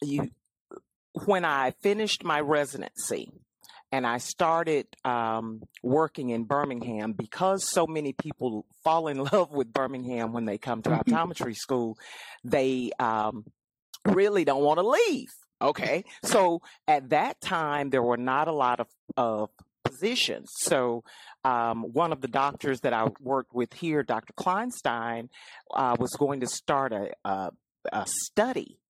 you 0.00 0.30
when 1.26 1.44
I 1.44 1.72
finished 1.82 2.24
my 2.24 2.40
residency, 2.40 3.30
and 3.92 4.06
I 4.06 4.16
started 4.18 4.86
um, 5.04 5.62
working 5.82 6.30
in 6.30 6.44
Birmingham 6.44 7.12
because 7.12 7.68
so 7.68 7.86
many 7.86 8.14
people 8.14 8.64
fall 8.82 9.06
in 9.08 9.18
love 9.32 9.52
with 9.52 9.72
Birmingham 9.72 10.32
when 10.32 10.46
they 10.46 10.58
come 10.58 10.82
to 10.82 10.90
optometry 11.04 11.54
school. 11.54 11.98
They 12.42 12.90
um, 12.98 13.44
really 14.06 14.44
don't 14.44 14.64
want 14.64 14.78
to 14.78 14.88
leave. 14.88 15.28
Okay, 15.60 16.04
so 16.24 16.60
at 16.88 17.10
that 17.10 17.40
time 17.40 17.90
there 17.90 18.02
were 18.02 18.16
not 18.16 18.48
a 18.48 18.52
lot 18.52 18.80
of, 18.80 18.88
of 19.16 19.50
positions. 19.84 20.48
So 20.56 21.04
um, 21.44 21.82
one 21.92 22.10
of 22.12 22.20
the 22.20 22.26
doctors 22.26 22.80
that 22.80 22.92
I 22.92 23.06
worked 23.20 23.54
with 23.54 23.72
here, 23.72 24.02
Dr. 24.02 24.32
Kleinstein, 24.32 25.28
uh, 25.72 25.96
was 26.00 26.10
going 26.18 26.40
to 26.40 26.48
start 26.48 26.92
a, 26.92 27.12
a, 27.24 27.50
a 27.92 28.06
study 28.08 28.80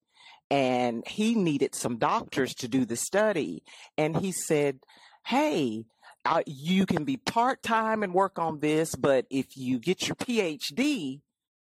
and 0.53 1.03
he 1.09 1.35
needed 1.35 1.75
some 1.75 1.97
doctors 1.97 2.55
to 2.57 2.69
do 2.69 2.85
the 2.85 2.95
study. 2.95 3.65
And 3.97 4.15
he 4.15 4.33
said, 4.33 4.81
Hey, 5.25 5.87
uh, 6.27 6.43
you 6.47 6.85
can 6.85 7.05
be 7.05 7.17
part 7.17 7.63
time 7.63 8.03
and 8.03 8.13
work 8.13 8.39
on 8.39 8.61
this, 8.61 8.95
but 8.95 9.25
if 9.31 9.57
you 9.57 9.79
get 9.79 10.07
your 10.07 10.15
PhD, 10.15 11.21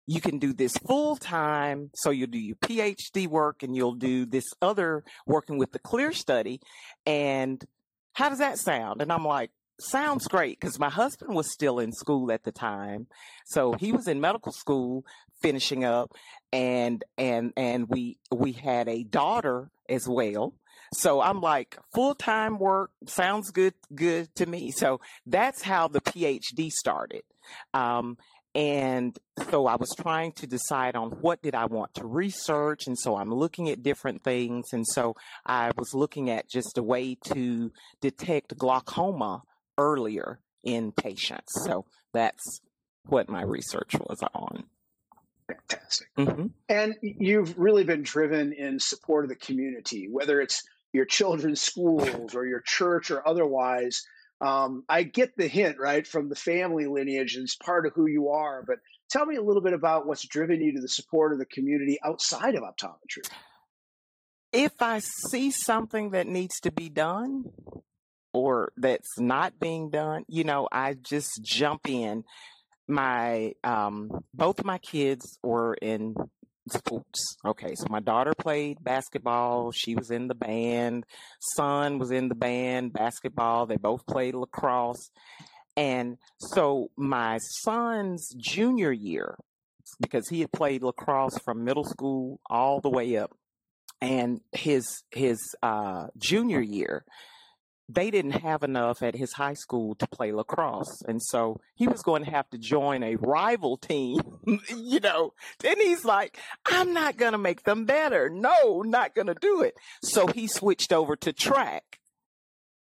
you 0.07 0.21
can 0.21 0.38
do 0.38 0.52
this 0.52 0.78
full 0.78 1.16
time. 1.16 1.90
So 1.97 2.11
you'll 2.11 2.28
do 2.28 2.38
your 2.38 2.55
PhD 2.57 3.26
work 3.26 3.64
and 3.64 3.75
you'll 3.75 3.95
do 3.95 4.25
this 4.25 4.45
other 4.62 5.02
working 5.26 5.59
with 5.59 5.73
the 5.73 5.81
CLEERE 5.81 6.12
study. 6.12 6.61
And 7.05 7.62
how 8.12 8.28
does 8.28 8.38
that 8.38 8.61
sound? 8.61 9.02
And 9.02 9.12
I'm 9.12 9.25
like, 9.25 9.50
sounds 9.78 10.26
great 10.26 10.59
because 10.59 10.78
my 10.78 10.88
husband 10.88 11.35
was 11.35 11.52
still 11.52 11.78
in 11.78 11.92
school 11.92 12.33
at 12.33 12.45
the 12.45 12.52
time 12.52 13.06
so 13.45 13.73
he 13.75 13.92
was 13.92 14.09
in 14.09 14.21
medical 14.21 14.52
school 14.52 15.04
finishing 15.40 15.85
up 15.85 16.12
and 16.52 17.04
and 17.18 17.52
and 17.56 17.88
we 17.88 18.18
we 18.35 18.52
had 18.52 18.88
a 18.88 19.02
daughter 19.04 19.71
as 19.88 20.09
well. 20.09 20.54
So 20.92 21.21
i'm 21.21 21.40
like 21.40 21.76
full-time 21.95 22.59
work 22.59 22.90
sounds 23.06 23.50
good 23.50 23.75
good 23.95 24.35
to 24.37 24.47
me. 24.47 24.71
So 24.71 25.00
that's 25.26 25.62
how 25.62 25.88
the 25.88 26.00
phd 26.00 26.71
started. 26.71 27.23
Um, 27.75 28.16
and 28.54 29.18
so 29.50 29.66
i 29.66 29.76
was 29.76 29.95
trying 30.00 30.33
to 30.33 30.47
decide 30.47 30.97
on 30.97 31.11
what 31.21 31.42
did 31.42 31.54
i 31.54 31.66
want 31.66 31.92
to 31.92 32.06
research 32.06 32.87
and 32.87 32.99
so 32.99 33.14
i'm 33.14 33.30
looking 33.30 33.68
at 33.68 33.83
different 33.83 34.25
things 34.25 34.68
and 34.73 34.87
so 34.87 35.14
i 35.45 35.71
was 35.76 35.92
looking 35.92 36.30
at 36.30 36.49
just 36.49 36.78
a 36.78 36.83
way 36.83 37.14
to 37.23 37.71
detect 38.00 38.56
glaucoma 38.56 39.42
earlier 39.78 40.40
in 40.62 40.92
patients 40.92 41.52
so 41.64 41.85
that's 42.12 42.61
what 43.04 43.28
my 43.28 43.42
research 43.42 43.95
was 44.09 44.23
on 44.35 44.64
Fantastic. 45.49 46.09
Mm-hmm. 46.18 46.47
And 46.68 46.97
you've 47.02 47.56
really 47.56 47.85
been 47.85 48.02
driven 48.02 48.52
in 48.52 48.80
support 48.80 49.25
of 49.25 49.28
the 49.28 49.37
community, 49.37 50.09
whether 50.11 50.40
it's 50.40 50.62
your 50.92 51.04
children's 51.04 51.61
schools 51.61 52.35
or 52.35 52.47
your 52.47 52.61
church 52.61 53.11
or 53.11 53.26
otherwise. 53.26 54.02
Um, 54.40 54.85
I 54.88 55.04
get 55.04 55.37
the 55.37 55.47
hint, 55.47 55.78
right, 55.78 56.06
from 56.06 56.28
the 56.28 56.35
family 56.35 56.87
lineage 56.87 57.37
and 57.37 57.45
it's 57.45 57.56
part 57.56 57.87
of 57.87 57.92
who 57.95 58.06
you 58.06 58.30
are. 58.30 58.64
But 58.66 58.78
tell 59.09 59.25
me 59.25 59.37
a 59.37 59.42
little 59.42 59.62
bit 59.62 59.73
about 59.73 60.06
what's 60.06 60.26
driven 60.26 60.61
you 60.61 60.75
to 60.75 60.80
the 60.80 60.88
support 60.88 61.33
of 61.33 61.38
the 61.38 61.47
community 61.47 61.99
outside 62.04 62.54
of 62.54 62.62
optometry. 62.62 63.28
If 64.52 64.80
I 64.80 65.00
see 65.30 65.50
something 65.50 66.11
that 66.11 66.26
needs 66.26 66.61
to 66.61 66.73
be 66.73 66.88
done 66.88 67.45
or 68.37 68.73
that's 68.76 69.19
not 69.19 69.59
being 69.59 69.90
done, 69.90 70.25
you 70.28 70.45
know, 70.45 70.69
I 70.71 70.95
just 70.95 71.40
jump 71.43 71.88
in 71.88 72.25
my 72.88 73.52
um 73.64 74.11
both 74.33 74.62
my 74.62 74.78
kids 74.78 75.38
were 75.43 75.75
in 75.75 76.14
sports. 76.71 77.37
Okay, 77.45 77.75
so 77.75 77.87
my 77.88 78.00
daughter 78.00 78.33
played 78.38 78.83
basketball. 78.83 79.73
She 79.73 79.95
was 79.95 80.11
in 80.11 80.28
the 80.28 80.35
band. 80.35 81.05
Son 81.57 81.99
was 81.99 82.11
in 82.11 82.28
the 82.28 82.35
band, 82.35 82.93
basketball. 82.93 83.66
They 83.66 83.76
both 83.76 84.07
played 84.07 84.35
lacrosse. 84.35 85.11
And 85.76 86.16
so 86.38 86.90
my 86.97 87.38
son's 87.38 88.28
junior 88.37 88.93
year, 88.93 89.37
because 90.00 90.28
he 90.28 90.40
had 90.40 90.52
played 90.52 90.83
lacrosse 90.83 91.38
from 91.45 91.64
middle 91.64 91.85
school 91.85 92.40
all 92.49 92.81
the 92.81 92.90
way 92.90 93.16
up, 93.16 93.33
and 94.00 94.40
his 94.52 94.85
his 95.11 95.38
uh, 95.62 96.07
junior 96.19 96.61
year, 96.61 97.05
they 97.88 98.11
didn't 98.11 98.43
have 98.43 98.62
enough 98.62 99.02
at 99.02 99.14
his 99.14 99.35
high 99.35 99.55
school 99.55 99.95
to 99.97 100.07
play 100.09 100.33
lacrosse. 100.33 101.02
And 101.07 101.23
so 101.23 101.61
he 101.75 101.87
was 101.87 102.02
going 102.02 102.25
to 102.25 102.31
have 102.31 102.49
to 102.50 102.59
join 102.59 103.02
a 103.02 103.16
rival 103.16 103.76
team, 103.76 104.19
you 104.69 105.00
know. 105.00 105.35
And 105.64 105.76
he's 105.78 106.05
like, 106.05 106.37
I'm 106.64 106.93
not 106.93 107.16
going 107.16 107.33
to 107.33 107.38
make 107.38 107.62
them 107.62 107.85
better. 107.85 108.28
No, 108.28 108.83
not 108.83 109.14
going 109.14 109.28
to 109.28 109.37
do 109.40 109.62
it. 109.62 109.75
So 110.02 110.26
he 110.26 110.49
switched 110.49 110.93
over 110.93 111.14
to 111.16 111.33
track. 111.33 112.00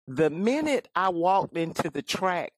The 0.07 0.31
minute 0.31 0.87
I 0.95 1.09
walked 1.09 1.55
into 1.55 1.91
the 1.91 2.01
track 2.01 2.53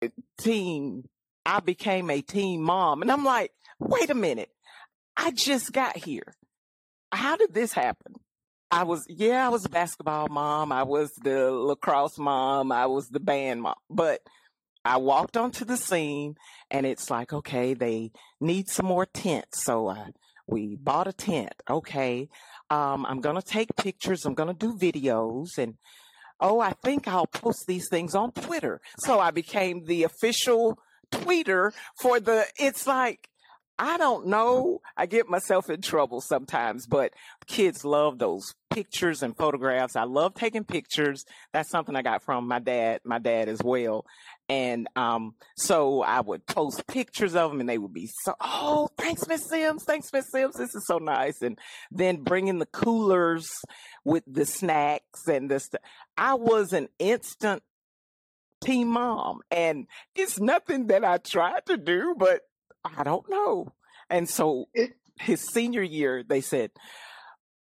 eh, 0.00 0.08
team, 0.38 1.08
I 1.44 1.60
became 1.60 2.08
a 2.08 2.22
team 2.22 2.62
mom. 2.62 3.02
And 3.02 3.12
I'm 3.12 3.24
like, 3.24 3.52
wait 3.78 4.08
a 4.08 4.14
minute. 4.14 4.50
I 5.18 5.32
just 5.32 5.72
got 5.72 5.98
here. 5.98 6.34
How 7.12 7.36
did 7.36 7.52
this 7.52 7.72
happen? 7.72 8.14
I 8.70 8.84
was, 8.84 9.06
yeah, 9.08 9.46
I 9.46 9.48
was 9.48 9.64
a 9.64 9.70
basketball 9.70 10.28
mom. 10.28 10.72
I 10.72 10.82
was 10.82 11.10
the 11.22 11.50
lacrosse 11.50 12.18
mom. 12.18 12.70
I 12.70 12.86
was 12.86 13.08
the 13.08 13.20
band 13.20 13.62
mom. 13.62 13.76
But 13.88 14.20
I 14.84 14.98
walked 14.98 15.36
onto 15.36 15.64
the 15.64 15.76
scene 15.76 16.36
and 16.70 16.84
it's 16.84 17.10
like, 17.10 17.32
okay, 17.32 17.74
they 17.74 18.12
need 18.40 18.68
some 18.68 18.86
more 18.86 19.06
tents. 19.06 19.64
So 19.64 19.88
uh, 19.88 20.06
we 20.46 20.76
bought 20.76 21.08
a 21.08 21.12
tent. 21.12 21.54
Okay. 21.68 22.28
Um, 22.70 23.06
I'm 23.06 23.20
going 23.20 23.36
to 23.36 23.42
take 23.42 23.74
pictures. 23.76 24.26
I'm 24.26 24.34
going 24.34 24.54
to 24.54 24.66
do 24.66 24.76
videos 24.76 25.56
and, 25.56 25.74
oh, 26.38 26.60
I 26.60 26.74
think 26.84 27.08
I'll 27.08 27.26
post 27.26 27.66
these 27.66 27.88
things 27.88 28.14
on 28.14 28.32
Twitter. 28.32 28.80
So 28.98 29.18
I 29.18 29.30
became 29.30 29.86
the 29.86 30.04
official 30.04 30.78
tweeter 31.10 31.72
for 32.00 32.20
the, 32.20 32.44
it's 32.58 32.86
like, 32.86 33.28
I 33.78 33.96
don't 33.96 34.26
know. 34.26 34.80
I 34.96 35.06
get 35.06 35.28
myself 35.28 35.70
in 35.70 35.80
trouble 35.82 36.20
sometimes, 36.20 36.86
but 36.86 37.12
kids 37.46 37.84
love 37.84 38.18
those 38.18 38.54
pictures 38.70 39.22
and 39.22 39.36
photographs. 39.36 39.94
I 39.94 40.02
love 40.02 40.34
taking 40.34 40.64
pictures. 40.64 41.24
That's 41.52 41.70
something 41.70 41.94
I 41.94 42.02
got 42.02 42.24
from 42.24 42.48
my 42.48 42.58
dad, 42.58 43.00
my 43.04 43.20
dad 43.20 43.48
as 43.48 43.62
well. 43.62 44.04
And, 44.48 44.88
um, 44.96 45.34
so 45.56 46.02
I 46.02 46.20
would 46.20 46.44
post 46.46 46.86
pictures 46.88 47.36
of 47.36 47.50
them 47.50 47.60
and 47.60 47.68
they 47.68 47.78
would 47.78 47.92
be 47.92 48.08
so, 48.24 48.34
oh, 48.40 48.88
thanks, 48.98 49.28
Miss 49.28 49.48
Sims. 49.48 49.84
Thanks, 49.84 50.12
Miss 50.12 50.30
Sims. 50.32 50.56
This 50.56 50.74
is 50.74 50.84
so 50.86 50.98
nice. 50.98 51.40
And 51.40 51.56
then 51.92 52.22
bringing 52.22 52.58
the 52.58 52.66
coolers 52.66 53.48
with 54.04 54.24
the 54.26 54.46
snacks 54.46 55.28
and 55.28 55.48
this. 55.48 55.70
I 56.16 56.34
was 56.34 56.72
an 56.72 56.88
instant 56.98 57.62
team 58.60 58.88
mom 58.88 59.40
and 59.52 59.86
it's 60.16 60.40
nothing 60.40 60.88
that 60.88 61.04
I 61.04 61.18
tried 61.18 61.64
to 61.66 61.76
do, 61.76 62.16
but 62.18 62.40
I 62.96 63.04
don't 63.04 63.28
know. 63.28 63.72
And 64.10 64.28
so 64.28 64.68
it, 64.74 64.92
his 65.20 65.40
senior 65.40 65.82
year, 65.82 66.22
they 66.22 66.40
said, 66.40 66.70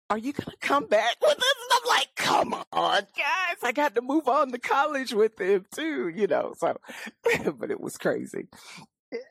are 0.10 0.18
you 0.18 0.34
going 0.34 0.50
to 0.50 0.68
come 0.68 0.88
back 0.88 1.16
with 1.22 1.38
us? 1.38 1.56
And 1.62 1.72
I'm 1.72 1.98
like, 1.98 2.08
come 2.16 2.54
on, 2.72 3.02
guys. 3.16 3.58
I 3.64 3.72
got 3.72 3.96
to 3.96 4.02
move 4.02 4.28
on 4.28 4.52
to 4.52 4.58
college 4.58 5.14
with 5.14 5.40
him 5.40 5.66
too, 5.74 6.10
you 6.10 6.28
know. 6.28 6.54
So, 6.58 6.78
but 7.58 7.70
it 7.70 7.80
was 7.80 7.98
crazy. 7.98 8.48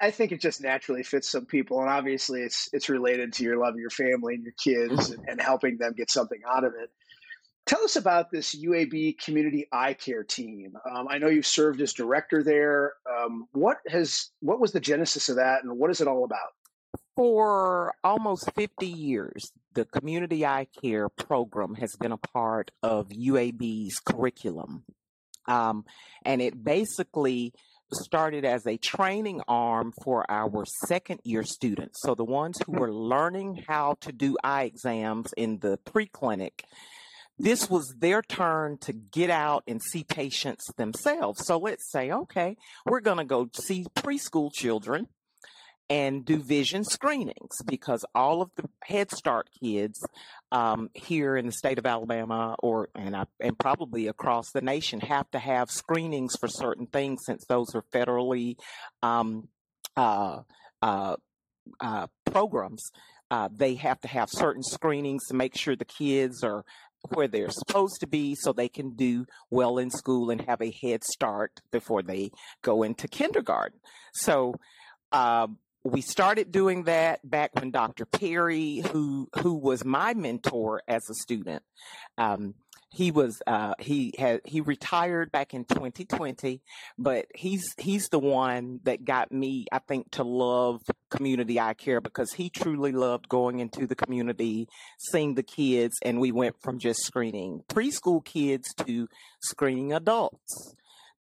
I 0.00 0.11
think 0.11 0.33
it 0.33 0.40
just 0.40 0.61
naturally 0.61 1.04
fits 1.04 1.30
some 1.30 1.47
people, 1.47 1.80
and 1.80 1.88
obviously, 1.88 2.42
it's 2.42 2.68
it's 2.73 2.88
related 2.88 3.33
to 3.35 3.45
your 3.45 3.59
love 3.59 3.75
of 3.75 3.80
your 3.80 3.90
family 3.90 4.35
and 4.35 4.42
your 4.42 4.52
kids, 4.52 5.11
mm-hmm. 5.11 5.21
and, 5.21 5.28
and 5.30 5.40
helping 5.40 5.78
them 5.78 5.95
get 5.97 6.11
something 6.11 6.40
out 6.49 6.64
of 6.64 6.73
it. 6.75 6.90
Tell 7.69 7.85
us 7.85 7.97
about 7.97 8.31
this 8.31 8.55
UAB 8.55 9.19
Community 9.19 9.69
Eye 9.71 9.93
Care 9.93 10.25
team. 10.25 10.73
Um, 10.91 11.07
I 11.11 11.19
know 11.19 11.29
you've 11.29 11.45
served 11.45 11.83
as 11.83 11.93
director 11.93 12.43
there. 12.43 12.95
Um, 13.07 13.47
what 13.53 13.77
has 13.87 14.31
what 14.41 14.59
was 14.59 14.73
the 14.73 14.81
genesis 14.81 15.29
of 15.29 15.37
that, 15.37 15.65
and 15.65 15.79
what 15.79 15.91
is 15.91 16.01
it 16.01 16.09
all 16.09 16.25
about? 16.25 16.55
For 17.15 17.93
almost 18.03 18.51
50 18.55 18.87
years, 18.87 19.53
the 19.75 19.85
Community 19.85 20.47
Eye 20.47 20.67
Care 20.81 21.11
program 21.11 21.75
has 21.75 21.95
been 21.97 22.13
a 22.13 22.17
part 22.17 22.71
of 22.83 23.11
UAB's 23.11 23.99
curriculum. 23.99 24.85
Um, 25.47 25.85
and 26.25 26.41
it 26.41 26.65
basically 26.65 27.53
started 27.93 28.47
as 28.47 28.67
a 28.67 28.79
training 28.79 29.43
arm 29.47 29.93
for 30.03 30.25
our 30.31 30.65
second 30.87 31.21
year 31.23 31.43
students. 31.43 32.01
So 32.01 32.15
the 32.15 32.25
ones 32.25 32.59
who 32.65 32.73
were 32.73 32.93
learning 32.93 33.65
how 33.69 33.97
to 34.01 34.13
do 34.13 34.39
eye 34.43 34.65
exams 34.65 35.35
in 35.37 35.59
the 35.59 35.77
pre 35.85 36.07
clinic 36.07 36.65
this 37.38 37.71
was 37.71 37.95
their 37.99 38.23
turn 38.23 38.78
to 38.78 38.92
get 38.92 39.30
out 39.30 39.62
and 39.66 39.83
see 39.83 40.04
patients 40.04 40.73
themselves. 40.76 41.47
So 41.47 41.59
let's 41.59 41.90
say, 41.90 42.11
okay, 42.11 42.57
we're 42.85 43.00
going 43.00 43.18
to 43.18 43.25
go 43.25 43.49
see 43.54 43.87
preschool 43.97 44.52
children 44.52 45.09
and 45.90 46.25
do 46.25 46.42
vision 46.42 46.85
screenings 46.85 47.62
because 47.64 48.04
all 48.14 48.42
of 48.42 48.50
the 48.57 48.68
Head 48.85 49.11
Start 49.11 49.49
kids 49.62 50.04
um, 50.52 50.90
here 50.95 51.37
in 51.37 51.47
the 51.47 51.52
state 51.52 51.78
of 51.78 51.87
Alabama, 51.87 52.57
or 52.59 52.88
and 52.95 53.16
I, 53.16 53.25
and 53.40 53.59
probably 53.59 54.07
across 54.07 54.50
the 54.50 54.61
nation, 54.61 55.00
have 55.00 55.30
to 55.30 55.38
have 55.38 55.71
screenings 55.71 56.37
for 56.38 56.49
certain 56.49 56.87
things 56.87 57.23
since 57.25 57.45
those 57.47 57.75
are 57.75 57.83
federally 57.92 58.57
um, 59.02 59.49
uh, 59.97 60.40
uh, 60.83 61.16
uh, 61.80 62.07
programs. 62.30 62.90
Uh, 63.30 63.49
they 63.52 63.75
have 63.75 64.00
to 64.00 64.09
have 64.09 64.30
certain 64.30 64.62
screenings 64.62 65.26
to 65.26 65.35
make 65.35 65.54
sure 65.54 65.76
the 65.76 65.85
kids 65.85 66.42
are 66.42 66.64
where 67.14 67.28
they're 67.28 67.50
supposed 67.50 68.00
to 68.00 68.07
be 68.07 68.35
so 68.35 68.52
they 68.52 68.69
can 68.69 68.95
do 68.95 69.26
well 69.50 69.78
in 69.78 69.90
school 69.90 70.31
and 70.31 70.40
have 70.43 70.61
a 70.61 70.75
head 70.83 71.05
start 71.05 71.61
before 71.71 72.02
they 72.02 72.31
go 72.62 72.83
into 72.83 73.09
kindergarten. 73.09 73.78
So, 74.12 74.55
uh, 75.12 75.49
we 75.85 76.00
started 76.00 76.52
doing 76.52 76.85
that 76.85 77.21
back 77.28 77.55
when 77.55 77.71
Dr. 77.71 78.05
Perry, 78.05 78.78
who 78.78 79.28
who 79.40 79.55
was 79.55 79.85
my 79.85 80.12
mentor 80.14 80.83
as 80.88 81.09
a 81.09 81.14
student, 81.14 81.62
um, 82.19 82.55
he 82.90 83.11
was 83.11 83.42
uh, 83.47 83.75
he 83.78 84.14
had 84.18 84.40
he 84.45 84.61
retired 84.61 85.30
back 85.30 85.52
in 85.54 85.64
2020, 85.64 86.62
but 86.99 87.26
he's 87.35 87.75
he's 87.76 88.09
the 88.09 88.18
one 88.18 88.80
that 88.85 89.04
got 89.04 89.30
me, 89.30 89.66
I 89.71 89.78
think, 89.78 90.11
to 90.12 90.23
love 90.23 90.83
community 91.11 91.61
eye 91.61 91.75
care 91.75 92.00
because 92.00 92.33
he 92.33 92.49
truly 92.50 92.92
loved 92.92 93.28
going 93.28 93.59
into 93.59 93.87
the 93.87 93.95
community, 93.95 94.68
seeing 94.99 95.35
the 95.35 95.42
kids, 95.42 95.97
and 96.02 96.21
we 96.21 96.33
went 96.33 96.61
from 96.62 96.78
just 96.78 97.04
screening 97.04 97.62
preschool 97.68 98.25
kids 98.25 98.73
to 98.87 99.09
screening 99.40 99.92
adults 99.92 100.75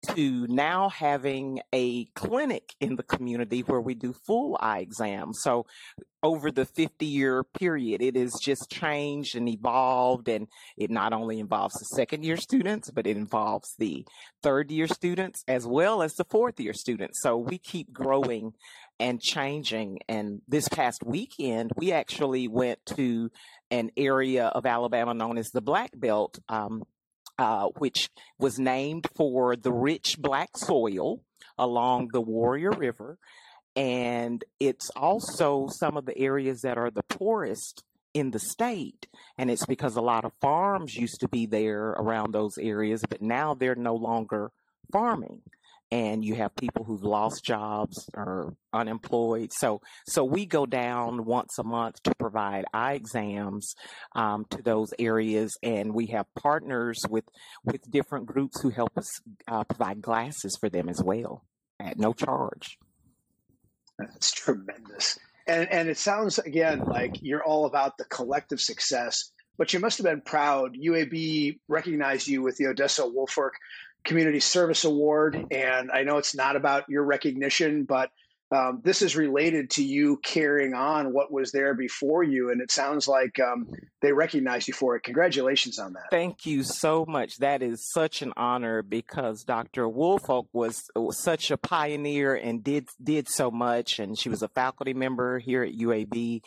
to 0.06 0.46
now 0.48 0.88
having 0.88 1.60
a 1.72 2.06
clinic 2.14 2.74
in 2.80 2.96
the 2.96 3.02
community 3.02 3.60
where 3.60 3.80
we 3.80 3.94
do 3.94 4.12
full 4.12 4.56
eye 4.60 4.80
exams. 4.80 5.40
So 5.42 5.66
over 6.22 6.50
the 6.50 6.64
50 6.64 7.06
year 7.06 7.44
period, 7.44 8.02
it 8.02 8.16
has 8.16 8.34
just 8.42 8.70
changed 8.70 9.36
and 9.36 9.48
evolved. 9.48 10.28
And 10.28 10.48
it 10.76 10.90
not 10.90 11.12
only 11.12 11.38
involves 11.38 11.74
the 11.74 11.84
second 11.84 12.24
year 12.24 12.36
students, 12.36 12.90
but 12.90 13.06
it 13.06 13.16
involves 13.16 13.74
the 13.78 14.04
third 14.42 14.70
year 14.70 14.88
students 14.88 15.44
as 15.46 15.66
well 15.66 16.02
as 16.02 16.14
the 16.14 16.24
fourth 16.24 16.58
year 16.58 16.72
students. 16.72 17.22
So 17.22 17.36
we 17.36 17.58
keep 17.58 17.92
growing 17.92 18.52
and 18.98 19.20
changing. 19.20 19.98
And 20.08 20.42
this 20.48 20.68
past 20.68 21.04
weekend, 21.04 21.72
we 21.76 21.92
actually 21.92 22.48
went 22.48 22.84
to 22.96 23.30
an 23.70 23.90
area 23.96 24.46
of 24.46 24.66
Alabama 24.66 25.14
known 25.14 25.38
as 25.38 25.50
the 25.50 25.60
Black 25.60 25.90
Belt. 25.94 26.38
Um, 26.48 26.82
uh, 27.38 27.66
which 27.78 28.10
was 28.38 28.58
named 28.58 29.06
for 29.14 29.56
the 29.56 29.72
rich 29.72 30.16
black 30.18 30.56
soil 30.56 31.20
along 31.58 32.08
the 32.12 32.20
Warrior 32.20 32.70
River. 32.70 33.18
And 33.74 34.42
it's 34.58 34.90
also 34.96 35.68
some 35.68 35.96
of 35.96 36.06
the 36.06 36.16
areas 36.16 36.62
that 36.62 36.78
are 36.78 36.90
the 36.90 37.02
poorest 37.02 37.84
in 38.14 38.30
the 38.30 38.38
state. 38.38 39.06
And 39.36 39.50
it's 39.50 39.66
because 39.66 39.96
a 39.96 40.00
lot 40.00 40.24
of 40.24 40.32
farms 40.40 40.94
used 40.94 41.20
to 41.20 41.28
be 41.28 41.44
there 41.44 41.90
around 41.90 42.32
those 42.32 42.56
areas, 42.56 43.04
but 43.08 43.20
now 43.20 43.54
they're 43.54 43.74
no 43.74 43.94
longer 43.94 44.50
farming 44.90 45.42
and 45.90 46.24
you 46.24 46.34
have 46.34 46.54
people 46.56 46.84
who've 46.84 47.04
lost 47.04 47.44
jobs 47.44 48.08
or 48.14 48.54
unemployed. 48.72 49.52
So, 49.52 49.80
so 50.08 50.24
we 50.24 50.46
go 50.46 50.66
down 50.66 51.24
once 51.24 51.58
a 51.58 51.64
month 51.64 52.02
to 52.04 52.14
provide 52.18 52.64
eye 52.74 52.94
exams 52.94 53.74
um, 54.14 54.46
to 54.50 54.62
those 54.62 54.92
areas, 54.98 55.56
and 55.62 55.94
we 55.94 56.06
have 56.06 56.26
partners 56.34 57.00
with 57.08 57.24
with 57.64 57.88
different 57.90 58.26
groups 58.26 58.60
who 58.60 58.70
help 58.70 58.96
us 58.96 59.20
uh, 59.48 59.64
provide 59.64 60.02
glasses 60.02 60.56
for 60.58 60.68
them 60.68 60.88
as 60.88 61.02
well 61.02 61.44
at 61.78 61.98
no 61.98 62.12
charge. 62.12 62.78
That's 63.98 64.32
tremendous, 64.32 65.18
and 65.46 65.70
and 65.70 65.88
it 65.88 65.98
sounds 65.98 66.38
again 66.38 66.80
like 66.80 67.16
you're 67.22 67.44
all 67.44 67.66
about 67.66 67.96
the 67.98 68.04
collective 68.04 68.60
success. 68.60 69.30
But 69.58 69.72
you 69.72 69.80
must 69.80 69.96
have 69.96 70.04
been 70.04 70.20
proud. 70.20 70.76
UAB 70.76 71.60
recognized 71.66 72.28
you 72.28 72.42
with 72.42 72.58
the 72.58 72.66
Odessa 72.66 73.08
Woolfolk 73.08 73.54
Community 74.06 74.40
Service 74.40 74.84
Award. 74.84 75.46
And 75.50 75.90
I 75.90 76.02
know 76.04 76.16
it's 76.16 76.34
not 76.34 76.56
about 76.56 76.88
your 76.88 77.04
recognition, 77.04 77.84
but 77.84 78.10
um, 78.54 78.80
this 78.84 79.02
is 79.02 79.16
related 79.16 79.70
to 79.70 79.84
you 79.84 80.20
carrying 80.22 80.72
on 80.72 81.12
what 81.12 81.32
was 81.32 81.50
there 81.50 81.74
before 81.74 82.22
you. 82.22 82.50
And 82.50 82.60
it 82.60 82.70
sounds 82.70 83.08
like 83.08 83.40
um, 83.40 83.66
they 84.02 84.12
recognize 84.12 84.68
you 84.68 84.74
for 84.74 84.94
it. 84.94 85.02
Congratulations 85.02 85.80
on 85.80 85.94
that. 85.94 86.04
Thank 86.12 86.46
you 86.46 86.62
so 86.62 87.04
much. 87.08 87.38
That 87.38 87.60
is 87.60 87.90
such 87.90 88.22
an 88.22 88.32
honor 88.36 88.82
because 88.82 89.42
Dr. 89.42 89.88
Woolfolk 89.88 90.46
was, 90.52 90.84
was 90.94 91.20
such 91.20 91.50
a 91.50 91.56
pioneer 91.56 92.36
and 92.36 92.62
did, 92.62 92.88
did 93.02 93.28
so 93.28 93.50
much. 93.50 93.98
And 93.98 94.16
she 94.16 94.28
was 94.28 94.42
a 94.42 94.48
faculty 94.48 94.94
member 94.94 95.40
here 95.40 95.64
at 95.64 95.74
UAB. 95.74 96.42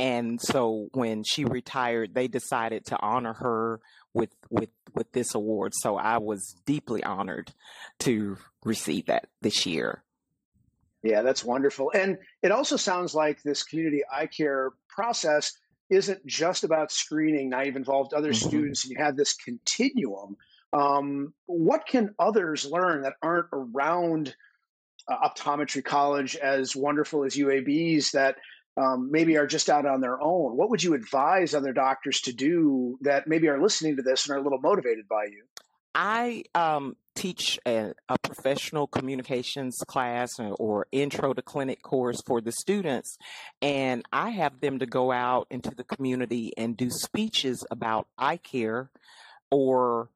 And 0.00 0.40
so 0.40 0.88
when 0.94 1.22
she 1.22 1.44
retired, 1.44 2.14
they 2.14 2.28
decided 2.28 2.86
to 2.86 2.98
honor 3.00 3.34
her 3.34 3.80
with 4.14 4.30
with 4.50 4.70
with 4.94 5.10
this 5.12 5.34
award. 5.34 5.72
So 5.74 5.96
I 5.96 6.18
was 6.18 6.56
deeply 6.66 7.02
honored 7.02 7.52
to 8.00 8.36
receive 8.64 9.06
that 9.06 9.28
this 9.40 9.66
year. 9.66 10.02
Yeah, 11.02 11.22
that's 11.22 11.44
wonderful. 11.44 11.90
And 11.94 12.18
it 12.42 12.52
also 12.52 12.76
sounds 12.76 13.14
like 13.14 13.42
this 13.42 13.64
community 13.64 14.02
eye 14.10 14.26
care 14.26 14.72
process 14.88 15.52
isn't 15.90 16.24
just 16.26 16.64
about 16.64 16.92
screening. 16.92 17.48
Now 17.48 17.62
you've 17.62 17.76
involved 17.76 18.14
other 18.14 18.32
mm-hmm. 18.32 18.48
students 18.48 18.84
and 18.84 18.92
you 18.92 18.98
have 19.02 19.16
this 19.16 19.34
continuum. 19.34 20.36
Um, 20.72 21.34
what 21.46 21.86
can 21.86 22.14
others 22.18 22.64
learn 22.64 23.02
that 23.02 23.14
aren't 23.20 23.48
around 23.52 24.34
uh, 25.08 25.28
optometry 25.28 25.84
college 25.84 26.36
as 26.36 26.76
wonderful 26.76 27.24
as 27.24 27.34
UAB's 27.34 28.12
that 28.12 28.36
um, 28.76 29.10
maybe 29.10 29.36
are 29.36 29.46
just 29.46 29.68
out 29.68 29.86
on 29.86 30.00
their 30.00 30.20
own, 30.20 30.56
what 30.56 30.70
would 30.70 30.82
you 30.82 30.94
advise 30.94 31.54
other 31.54 31.72
doctors 31.72 32.20
to 32.22 32.32
do 32.32 32.98
that 33.02 33.26
maybe 33.26 33.48
are 33.48 33.60
listening 33.60 33.96
to 33.96 34.02
this 34.02 34.26
and 34.26 34.34
are 34.36 34.40
a 34.40 34.42
little 34.42 34.60
motivated 34.60 35.08
by 35.08 35.24
you? 35.24 35.44
I 35.94 36.44
um, 36.54 36.96
teach 37.14 37.58
a, 37.66 37.92
a, 38.08 38.18
professional 38.22 38.86
communications 38.86 39.76
class 39.86 40.30
or, 40.38 40.54
or, 40.58 40.86
intro 40.90 41.34
to 41.34 41.42
clinic 41.42 41.82
course 41.82 42.22
for 42.26 42.40
the 42.40 42.52
students, 42.52 43.18
and 43.60 44.02
I 44.10 44.30
have 44.30 44.60
them 44.60 44.78
to 44.78 44.86
go 44.86 45.12
out 45.12 45.48
into 45.50 45.70
the 45.70 45.84
community 45.84 46.52
and 46.56 46.78
do 46.78 46.88
speeches 46.88 47.66
about 47.70 48.08
eye 48.16 48.38
care 48.38 48.90
or 49.50 50.08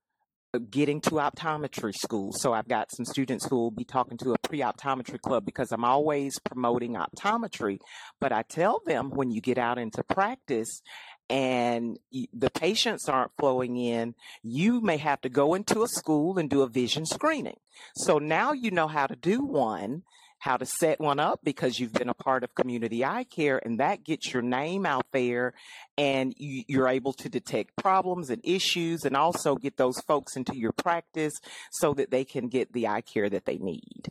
getting 0.58 1.00
to 1.02 1.12
optometry 1.12 1.94
school. 1.94 2.32
So 2.32 2.52
I've 2.52 2.68
got 2.68 2.90
some 2.94 3.04
students 3.04 3.46
who 3.46 3.56
will 3.56 3.70
be 3.70 3.84
talking 3.84 4.18
to 4.18 4.32
a 4.32 4.38
pre-optometry 4.38 5.20
club 5.20 5.44
because 5.44 5.72
I'm 5.72 5.84
always 5.84 6.38
promoting 6.40 6.94
optometry. 6.94 7.78
But 8.20 8.32
I 8.32 8.42
tell 8.42 8.80
them 8.86 9.10
when 9.10 9.30
you 9.30 9.40
get 9.40 9.58
out 9.58 9.78
into 9.78 10.02
practice 10.02 10.82
and 11.28 11.98
the 12.12 12.50
patients 12.50 13.08
aren't 13.08 13.32
flowing 13.38 13.76
in, 13.76 14.14
you 14.42 14.80
may 14.80 14.96
have 14.96 15.20
to 15.22 15.28
go 15.28 15.54
into 15.54 15.82
a 15.82 15.88
school 15.88 16.38
and 16.38 16.48
do 16.48 16.62
a 16.62 16.68
vision 16.68 17.04
screening. 17.04 17.58
So 17.96 18.18
now 18.18 18.52
you 18.52 18.70
know 18.70 18.86
how 18.86 19.06
to 19.06 19.16
do 19.16 19.44
one 19.44 20.02
how 20.38 20.56
to 20.56 20.66
set 20.66 21.00
one 21.00 21.18
up 21.18 21.40
because 21.42 21.78
you've 21.80 21.92
been 21.92 22.08
a 22.08 22.14
part 22.14 22.44
of 22.44 22.54
community 22.54 23.04
eye 23.04 23.24
care 23.24 23.60
and 23.64 23.80
that 23.80 24.04
gets 24.04 24.32
your 24.32 24.42
name 24.42 24.86
out 24.86 25.06
there 25.12 25.54
and 25.96 26.34
you, 26.36 26.82
are 26.82 26.88
able 26.88 27.12
to 27.12 27.28
detect 27.28 27.76
problems 27.76 28.30
and 28.30 28.40
issues 28.44 29.04
and 29.04 29.16
also 29.16 29.56
get 29.56 29.76
those 29.76 29.98
folks 30.00 30.36
into 30.36 30.56
your 30.56 30.72
practice 30.72 31.32
so 31.72 31.94
that 31.94 32.10
they 32.10 32.24
can 32.24 32.48
get 32.48 32.72
the 32.72 32.86
eye 32.86 33.00
care 33.00 33.28
that 33.28 33.46
they 33.46 33.58
need. 33.58 34.10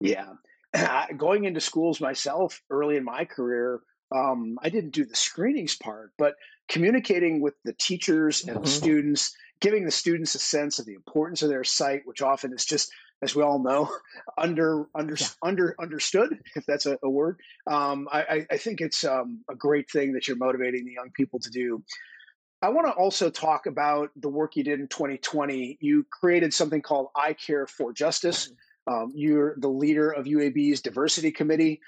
Yeah. 0.00 0.34
Going 1.16 1.44
into 1.44 1.60
schools 1.60 2.00
myself 2.00 2.62
early 2.70 2.96
in 2.96 3.04
my 3.04 3.24
career, 3.24 3.80
um, 4.14 4.58
I 4.62 4.68
didn't 4.68 4.90
do 4.90 5.04
the 5.04 5.16
screenings 5.16 5.76
part, 5.76 6.12
but 6.18 6.34
communicating 6.68 7.40
with 7.40 7.54
the 7.64 7.72
teachers 7.72 8.42
and 8.42 8.56
mm-hmm. 8.56 8.64
the 8.64 8.70
students, 8.70 9.34
giving 9.60 9.84
the 9.84 9.90
students 9.90 10.34
a 10.34 10.38
sense 10.38 10.78
of 10.78 10.86
the 10.86 10.94
importance 10.94 11.42
of 11.42 11.48
their 11.48 11.64
sight, 11.64 12.02
which 12.04 12.22
often 12.22 12.52
is 12.52 12.64
just 12.64 12.90
as 13.22 13.34
we 13.34 13.42
all 13.42 13.62
know, 13.62 13.90
under 14.38 14.86
under 14.94 15.16
yeah. 15.18 15.26
under 15.42 15.74
understood, 15.80 16.38
if 16.56 16.66
that's 16.66 16.86
a, 16.86 16.98
a 17.02 17.08
word. 17.08 17.38
Um, 17.66 18.08
I, 18.12 18.46
I, 18.50 18.56
think 18.56 18.80
it's 18.80 19.04
um, 19.04 19.44
a 19.48 19.54
great 19.54 19.90
thing 19.90 20.14
that 20.14 20.26
you're 20.26 20.36
motivating 20.36 20.84
the 20.84 20.92
young 20.92 21.10
people 21.14 21.38
to 21.40 21.50
do. 21.50 21.82
I 22.60 22.68
want 22.68 22.86
to 22.86 22.92
also 22.92 23.30
talk 23.30 23.66
about 23.66 24.10
the 24.16 24.28
work 24.28 24.56
you 24.56 24.64
did 24.64 24.78
in 24.78 24.88
2020. 24.88 25.78
You 25.80 26.06
created 26.10 26.54
something 26.54 26.82
called 26.82 27.08
I 27.16 27.32
Care 27.32 27.66
for 27.66 27.92
Justice. 27.92 28.48
Mm-hmm. 28.48 28.94
Um, 28.94 29.12
you're 29.14 29.54
the 29.58 29.68
leader 29.68 30.10
of 30.10 30.26
UAB's 30.26 30.80
diversity 30.80 31.30
committee. 31.30 31.80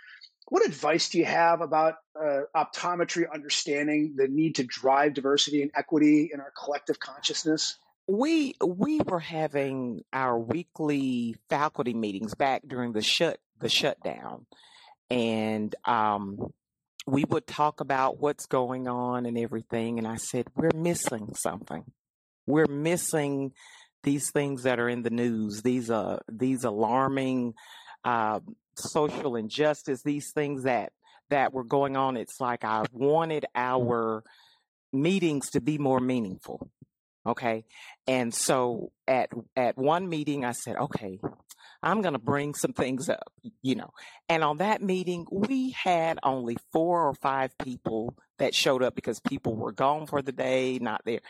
What 0.48 0.64
advice 0.64 1.08
do 1.08 1.18
you 1.18 1.24
have 1.24 1.60
about 1.60 1.94
uh, 2.20 2.42
optometry 2.54 3.24
understanding 3.32 4.14
the 4.16 4.28
need 4.28 4.56
to 4.56 4.64
drive 4.64 5.14
diversity 5.14 5.62
and 5.62 5.70
equity 5.74 6.30
in 6.32 6.40
our 6.40 6.52
collective 6.62 7.00
consciousness? 7.00 7.78
We 8.06 8.54
we 8.64 9.00
were 9.00 9.20
having 9.20 10.02
our 10.12 10.38
weekly 10.38 11.36
faculty 11.48 11.94
meetings 11.94 12.34
back 12.34 12.62
during 12.66 12.92
the 12.92 13.02
shut 13.02 13.38
the 13.60 13.68
shutdown 13.68 14.46
and 15.10 15.74
um 15.84 16.52
we 17.06 17.24
would 17.24 17.46
talk 17.46 17.80
about 17.80 18.18
what's 18.18 18.46
going 18.46 18.88
on 18.88 19.26
and 19.26 19.36
everything. 19.36 19.98
And 19.98 20.06
I 20.08 20.16
said, 20.16 20.46
we're 20.54 20.70
missing 20.74 21.34
something. 21.34 21.84
We're 22.46 22.66
missing 22.66 23.52
these 24.02 24.30
things 24.30 24.62
that 24.62 24.78
are 24.78 24.88
in 24.88 25.02
the 25.02 25.10
news. 25.10 25.62
These 25.62 25.90
are 25.90 26.20
these 26.30 26.64
alarming 26.64 27.54
uh, 28.04 28.40
social 28.76 29.36
injustice. 29.36 30.02
These 30.02 30.32
things 30.32 30.64
that 30.64 30.92
that 31.30 31.52
were 31.52 31.64
going 31.64 31.96
on. 31.96 32.16
It's 32.16 32.38
like 32.38 32.64
I 32.64 32.84
wanted 32.92 33.46
our 33.54 34.22
meetings 34.92 35.50
to 35.50 35.60
be 35.60 35.78
more 35.78 36.00
meaningful. 36.00 36.70
Okay. 37.26 37.64
And 38.06 38.34
so 38.34 38.92
at 39.08 39.30
at 39.56 39.78
one 39.78 40.08
meeting 40.08 40.44
I 40.44 40.52
said, 40.52 40.76
okay, 40.76 41.20
I'm 41.82 42.00
going 42.00 42.14
to 42.14 42.18
bring 42.18 42.54
some 42.54 42.72
things 42.72 43.08
up, 43.08 43.32
you 43.62 43.74
know. 43.74 43.90
And 44.28 44.42
on 44.42 44.58
that 44.58 44.82
meeting, 44.82 45.26
we 45.30 45.70
had 45.70 46.18
only 46.22 46.56
four 46.72 47.06
or 47.06 47.14
five 47.14 47.56
people 47.58 48.16
that 48.38 48.54
showed 48.54 48.82
up 48.82 48.94
because 48.94 49.20
people 49.20 49.54
were 49.54 49.72
gone 49.72 50.06
for 50.06 50.22
the 50.22 50.32
day, 50.32 50.78
not 50.80 51.02
there. 51.04 51.20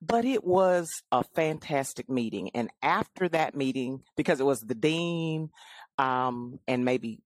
But 0.00 0.24
it 0.24 0.44
was 0.44 0.88
a 1.12 1.24
fantastic 1.34 2.08
meeting. 2.08 2.50
And 2.54 2.70
after 2.82 3.28
that 3.28 3.54
meeting, 3.54 4.02
because 4.16 4.40
it 4.40 4.46
was 4.46 4.60
the 4.60 4.74
dean 4.74 5.50
um, 5.98 6.58
and 6.66 6.84
maybe 6.84 7.20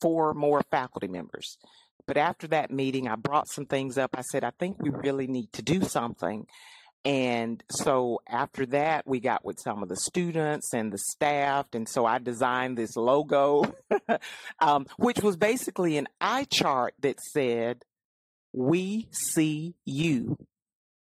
four 0.00 0.32
more 0.34 0.62
faculty 0.70 1.08
members. 1.08 1.58
But 2.06 2.16
after 2.16 2.46
that 2.48 2.70
meeting, 2.70 3.08
I 3.08 3.16
brought 3.16 3.48
some 3.48 3.66
things 3.66 3.98
up. 3.98 4.10
I 4.14 4.22
said, 4.22 4.44
I 4.44 4.52
think 4.58 4.80
we 4.80 4.90
really 4.90 5.26
need 5.26 5.52
to 5.54 5.62
do 5.62 5.82
something. 5.82 6.46
And 7.08 7.64
so 7.70 8.20
after 8.28 8.66
that, 8.66 9.06
we 9.06 9.18
got 9.18 9.42
with 9.42 9.58
some 9.58 9.82
of 9.82 9.88
the 9.88 9.96
students 9.96 10.74
and 10.74 10.92
the 10.92 10.98
staff. 10.98 11.64
And 11.72 11.88
so 11.88 12.04
I 12.04 12.18
designed 12.18 12.76
this 12.76 12.96
logo, 12.96 13.64
um, 14.60 14.86
which 14.98 15.22
was 15.22 15.38
basically 15.38 15.96
an 15.96 16.08
eye 16.20 16.46
chart 16.50 16.92
that 17.00 17.18
said, 17.32 17.82
We 18.52 19.08
see 19.10 19.74
you. 19.86 20.36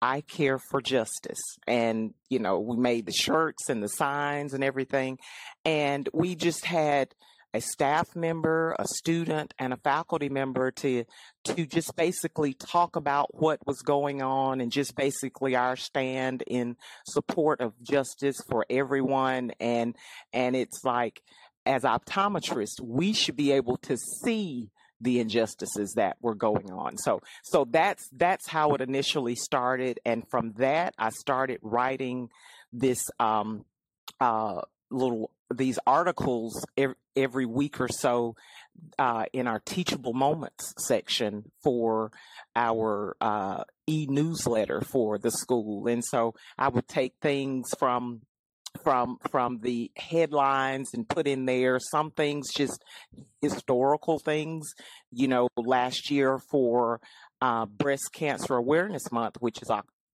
I 0.01 0.21
care 0.21 0.59
for 0.71 0.79
justice. 0.79 1.41
And, 1.67 2.13
you 2.29 2.39
know, 2.39 2.61
we 2.61 2.77
made 2.77 3.05
the 3.05 3.11
shirts 3.11 3.67
and 3.67 3.83
the 3.83 3.89
signs 3.89 4.53
and 4.53 4.63
everything. 4.63 5.17
And 5.65 6.07
we 6.13 6.35
just 6.35 6.63
had 6.63 7.13
a 7.57 7.61
staff 7.61 8.15
member, 8.15 8.75
a 8.77 8.85
student, 8.85 9.53
and 9.57 9.73
a 9.73 9.77
faculty 9.77 10.29
member 10.29 10.69
to 10.69 11.03
to 11.43 11.65
just 11.65 11.95
basically 11.95 12.53
talk 12.53 12.95
about 12.95 13.33
what 13.33 13.65
was 13.65 13.81
going 13.81 14.21
on 14.21 14.61
and 14.61 14.71
just 14.71 14.95
basically 14.95 15.55
our 15.55 15.75
stand 15.75 16.43
in 16.45 16.75
support 17.07 17.59
of 17.59 17.73
justice 17.81 18.37
for 18.49 18.65
everyone. 18.69 19.51
And 19.59 19.95
and 20.31 20.55
it's 20.55 20.83
like 20.83 21.21
as 21.65 21.81
optometrists, 21.81 22.79
we 22.81 23.13
should 23.13 23.35
be 23.35 23.51
able 23.51 23.77
to 23.77 23.97
see 24.23 24.69
the 25.01 25.19
injustices 25.19 25.93
that 25.95 26.17
were 26.21 26.35
going 26.35 26.71
on. 26.71 26.97
So 26.97 27.21
so 27.43 27.65
that's 27.69 28.07
that's 28.11 28.47
how 28.47 28.73
it 28.75 28.81
initially 28.81 29.35
started, 29.35 29.99
and 30.05 30.29
from 30.29 30.53
that 30.57 30.93
I 30.97 31.09
started 31.09 31.59
writing 31.63 32.29
this 32.71 33.03
um, 33.19 33.65
uh, 34.19 34.61
little 34.91 35.31
these 35.53 35.79
articles 35.87 36.65
every, 36.77 36.95
every 37.15 37.45
week 37.45 37.79
or 37.79 37.87
so 37.87 38.35
uh, 38.99 39.25
in 39.33 39.47
our 39.47 39.59
teachable 39.65 40.13
moments 40.13 40.73
section 40.77 41.51
for 41.63 42.11
our 42.55 43.15
uh, 43.21 43.63
e-newsletter 43.87 44.81
for 44.81 45.17
the 45.17 45.31
school. 45.31 45.87
And 45.87 46.03
so 46.03 46.33
i 46.57 46.67
would 46.67 46.87
take 46.87 47.13
things 47.21 47.69
from 47.77 48.21
from 48.83 49.17
from 49.31 49.59
the 49.61 49.91
headlines 49.95 50.89
and 50.93 51.07
put 51.07 51.27
in 51.27 51.45
there 51.45 51.79
some 51.79 52.11
things 52.11 52.53
just 52.53 52.83
historical 53.41 54.19
things. 54.19 54.67
You 55.11 55.27
know 55.27 55.49
last 55.55 56.11
year 56.11 56.39
for 56.51 56.99
uh, 57.41 57.65
breast 57.65 58.09
cancer 58.13 58.55
awareness 58.55 59.11
month 59.11 59.37
which 59.39 59.61
is 59.61 59.69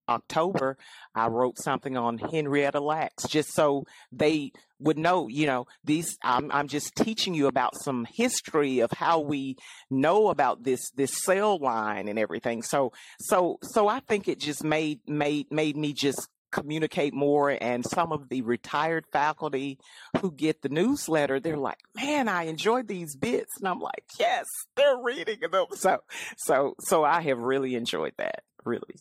October, 0.07 0.77
I 1.15 1.27
wrote 1.27 1.57
something 1.57 1.97
on 1.97 2.17
Henrietta 2.17 2.79
Lacks 2.79 3.27
just 3.27 3.53
so 3.53 3.85
they 4.11 4.51
would 4.79 4.97
know, 4.97 5.27
you 5.27 5.45
know, 5.45 5.65
these, 5.83 6.17
I'm, 6.23 6.51
I'm 6.51 6.67
just 6.67 6.95
teaching 6.95 7.33
you 7.33 7.47
about 7.47 7.75
some 7.75 8.05
history 8.11 8.79
of 8.79 8.91
how 8.91 9.19
we 9.19 9.55
know 9.89 10.29
about 10.29 10.63
this, 10.63 10.91
this 10.95 11.23
cell 11.23 11.57
line 11.57 12.07
and 12.07 12.19
everything. 12.19 12.63
So, 12.63 12.91
so, 13.19 13.59
so 13.61 13.87
I 13.87 14.01
think 14.01 14.27
it 14.27 14.39
just 14.39 14.63
made, 14.63 14.99
made, 15.07 15.51
made 15.51 15.77
me 15.77 15.93
just 15.93 16.27
communicate 16.51 17.13
more 17.13 17.57
and 17.59 17.83
some 17.83 18.11
of 18.11 18.29
the 18.29 18.43
retired 18.43 19.05
faculty 19.11 19.79
who 20.21 20.31
get 20.31 20.61
the 20.61 20.69
newsletter 20.69 21.39
they're 21.39 21.57
like 21.57 21.79
man 21.95 22.27
i 22.27 22.43
enjoyed 22.43 22.87
these 22.87 23.15
bits 23.15 23.57
and 23.57 23.67
i'm 23.67 23.79
like 23.79 24.03
yes 24.19 24.45
they're 24.75 25.01
reading 25.01 25.39
them 25.51 25.65
so 25.73 25.97
so 26.37 26.75
so 26.79 27.03
i 27.03 27.21
have 27.21 27.39
really 27.39 27.73
enjoyed 27.73 28.13
that 28.19 28.43
really 28.65 28.95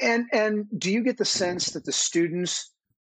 and 0.00 0.26
and 0.32 0.66
do 0.78 0.90
you 0.90 1.02
get 1.02 1.18
the 1.18 1.24
sense 1.24 1.70
that 1.70 1.84
the 1.84 1.92
students 1.92 2.70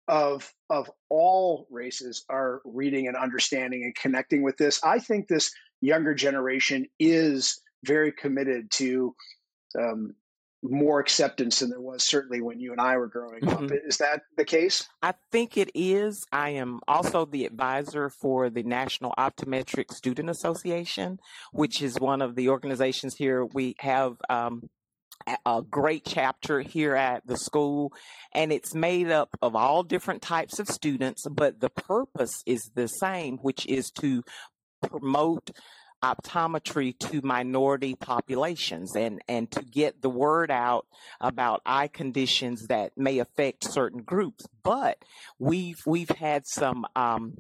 of 0.09 0.53
of 0.69 0.91
all 1.09 1.67
races 1.71 2.25
are 2.29 2.61
reading 2.65 3.07
and 3.07 3.17
understanding 3.17 3.85
and 3.85 3.95
connecting 3.95 4.43
with 4.43 4.57
this? 4.57 4.81
I 4.85 4.99
think 4.99 5.29
this 5.29 5.51
younger 5.81 6.15
generation 6.15 6.87
is 6.99 7.61
very 7.85 8.13
committed 8.13 8.71
to 8.73 9.15
um, 9.79 10.15
more 10.63 11.01
acceptance 11.01 11.61
than 11.61 11.71
there 11.71 11.81
was 11.81 12.05
certainly 12.05 12.43
when 12.43 12.61
you 12.61 12.73
and 12.73 12.81
I 12.81 12.97
were 12.99 13.07
growing 13.07 13.41
mm-hmm. 13.41 13.65
up. 13.65 13.71
Is 13.87 13.97
that 13.99 14.23
the 14.37 14.45
case? 14.45 14.87
I 15.03 15.15
think 15.33 15.57
it 15.57 15.71
is. 15.75 16.27
I 16.33 16.51
am 16.51 16.81
also 16.87 17.25
the 17.25 17.47
advisor 17.47 18.11
for 18.11 18.51
the 18.51 18.63
National 18.63 19.15
Optometric 19.17 19.93
Student 19.93 20.29
Association, 20.29 21.19
which 21.53 21.81
is 21.81 21.99
one 21.99 22.21
of 22.21 22.35
the 22.35 22.51
organizations 22.51 23.15
here. 23.17 23.45
We 23.45 23.75
have 23.79 24.17
um, 24.29 24.69
a 25.47 25.63
great 25.63 26.05
chapter 26.05 26.61
here 26.61 26.95
at 26.95 27.27
the 27.27 27.37
school 27.37 27.93
and 28.33 28.53
it's 28.53 28.75
made 28.75 29.11
up 29.11 29.31
of 29.43 29.55
all 29.55 29.83
different 29.83 30.23
types 30.23 30.59
of 30.59 30.69
students 30.69 31.27
but 31.31 31.61
the 31.61 31.71
purpose 31.71 32.43
is 32.47 32.71
the 32.75 32.87
same 32.87 33.39
which 33.39 33.67
is 33.67 33.91
to 33.91 34.23
promote 34.89 35.51
optometry 36.03 36.99
to 36.99 37.21
minority 37.23 37.95
populations 37.95 38.97
and 38.97 39.21
and 39.29 39.51
to 39.51 39.63
get 39.63 40.01
the 40.01 40.09
word 40.09 40.51
out 40.51 40.87
about 41.21 41.61
eye 41.67 41.89
conditions 41.89 42.67
that 42.69 42.97
may 42.97 43.19
affect 43.19 43.65
certain 43.65 44.03
groups. 44.03 44.45
But 44.63 44.99
we've 45.39 45.81
we've 45.87 46.09
had 46.09 46.45
some 46.47 46.87
um, 46.97 47.37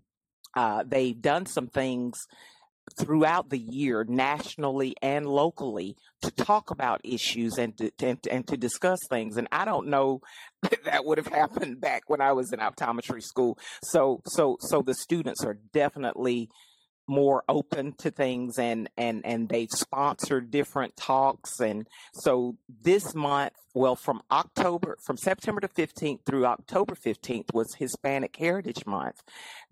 uh, 0.54 0.84
they've 0.86 1.20
done 1.20 1.46
some 1.46 1.68
things 1.68 2.18
throughout 2.98 3.50
the 3.50 3.58
year, 3.58 4.04
nationally 4.08 4.94
and 5.02 5.26
locally, 5.26 5.96
to 6.22 6.30
talk 6.30 6.70
about 6.70 7.00
issues 7.04 7.58
and 7.58 7.76
to, 7.78 7.90
and, 8.02 8.18
and 8.30 8.46
to 8.46 8.56
discuss 8.56 8.98
things. 9.08 9.36
And 9.36 9.48
I 9.52 9.64
don't 9.64 9.88
know 9.88 10.20
that, 10.62 10.84
that 10.84 11.04
would 11.04 11.18
have 11.18 11.26
happened 11.26 11.80
back 11.80 12.08
when 12.08 12.20
I 12.20 12.32
was 12.32 12.52
in 12.52 12.60
optometry 12.60 13.22
school. 13.22 13.58
So, 13.82 14.22
so, 14.26 14.56
so 14.60 14.82
the 14.82 14.94
students 14.94 15.44
are 15.44 15.58
definitely 15.72 16.50
more 17.10 17.42
open 17.48 17.92
to 17.98 18.08
things 18.08 18.56
and 18.56 18.88
and 18.96 19.26
and 19.26 19.48
they've 19.48 19.72
sponsored 19.72 20.48
different 20.48 20.96
talks 20.96 21.58
and 21.58 21.88
so 22.14 22.56
this 22.82 23.16
month 23.16 23.52
well 23.74 23.96
from 23.96 24.22
october 24.30 24.96
from 25.04 25.16
september 25.16 25.60
to 25.60 25.66
15th 25.66 26.20
through 26.24 26.46
october 26.46 26.94
15th 26.94 27.52
was 27.52 27.74
hispanic 27.74 28.36
heritage 28.36 28.86
month 28.86 29.20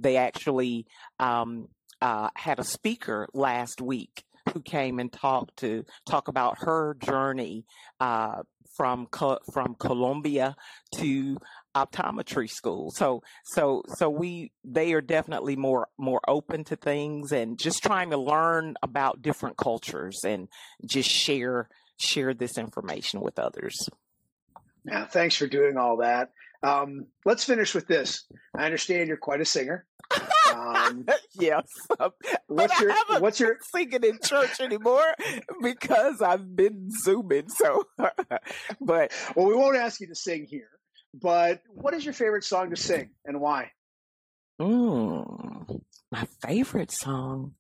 they 0.00 0.16
actually 0.16 0.84
um, 1.20 1.68
uh, 2.00 2.30
had 2.36 2.58
a 2.58 2.64
speaker 2.64 3.28
last 3.32 3.80
week 3.80 4.24
who 4.52 4.60
came 4.60 4.98
and 4.98 5.12
talked 5.12 5.56
to 5.58 5.84
talk 6.08 6.28
about 6.28 6.58
her 6.60 6.96
journey 7.00 7.64
uh, 8.00 8.42
from 8.76 9.08
from 9.52 9.74
Colombia 9.78 10.56
to 10.94 11.36
optometry 11.74 12.48
school. 12.48 12.90
So 12.90 13.22
so 13.44 13.82
so 13.96 14.08
we 14.08 14.52
they 14.64 14.92
are 14.92 15.00
definitely 15.00 15.56
more 15.56 15.88
more 15.98 16.20
open 16.26 16.64
to 16.64 16.76
things 16.76 17.32
and 17.32 17.58
just 17.58 17.82
trying 17.82 18.10
to 18.10 18.16
learn 18.16 18.76
about 18.82 19.22
different 19.22 19.56
cultures 19.56 20.20
and 20.24 20.48
just 20.86 21.10
share 21.10 21.68
share 21.98 22.32
this 22.34 22.56
information 22.56 23.20
with 23.20 23.38
others. 23.38 23.88
Yeah, 24.84 25.06
thanks 25.06 25.36
for 25.36 25.46
doing 25.46 25.76
all 25.76 25.98
that. 25.98 26.30
Um, 26.62 27.06
let's 27.24 27.44
finish 27.44 27.74
with 27.74 27.86
this. 27.86 28.24
I 28.56 28.64
understand 28.64 29.08
you're 29.08 29.16
quite 29.16 29.40
a 29.40 29.44
singer. 29.44 29.86
Um, 30.58 31.06
yes. 31.38 31.68
What's 32.46 32.80
your 32.80 32.94
What's 33.20 33.40
your 33.40 33.56
singing 33.72 34.04
in 34.04 34.18
church 34.22 34.60
anymore 34.60 35.14
because 35.62 36.20
I've 36.20 36.56
been 36.56 36.90
zooming. 37.04 37.48
So, 37.48 37.84
but 38.80 39.12
well, 39.34 39.46
we 39.46 39.54
won't 39.54 39.76
ask 39.76 40.00
you 40.00 40.08
to 40.08 40.14
sing 40.14 40.46
here. 40.48 40.70
But 41.14 41.62
what 41.68 41.94
is 41.94 42.04
your 42.04 42.14
favorite 42.14 42.44
song 42.44 42.70
to 42.70 42.76
sing 42.76 43.10
and 43.24 43.40
why? 43.40 43.70
Mm, 44.60 45.80
my 46.10 46.26
favorite 46.42 46.90
song, 46.90 47.54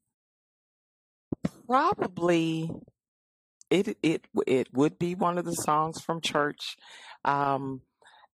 probably 1.66 2.70
it 3.70 3.96
it 4.02 4.26
it 4.46 4.68
would 4.74 4.98
be 4.98 5.14
one 5.14 5.38
of 5.38 5.44
the 5.44 5.54
songs 5.54 6.00
from 6.00 6.20
church. 6.20 6.76
Um, 7.24 7.82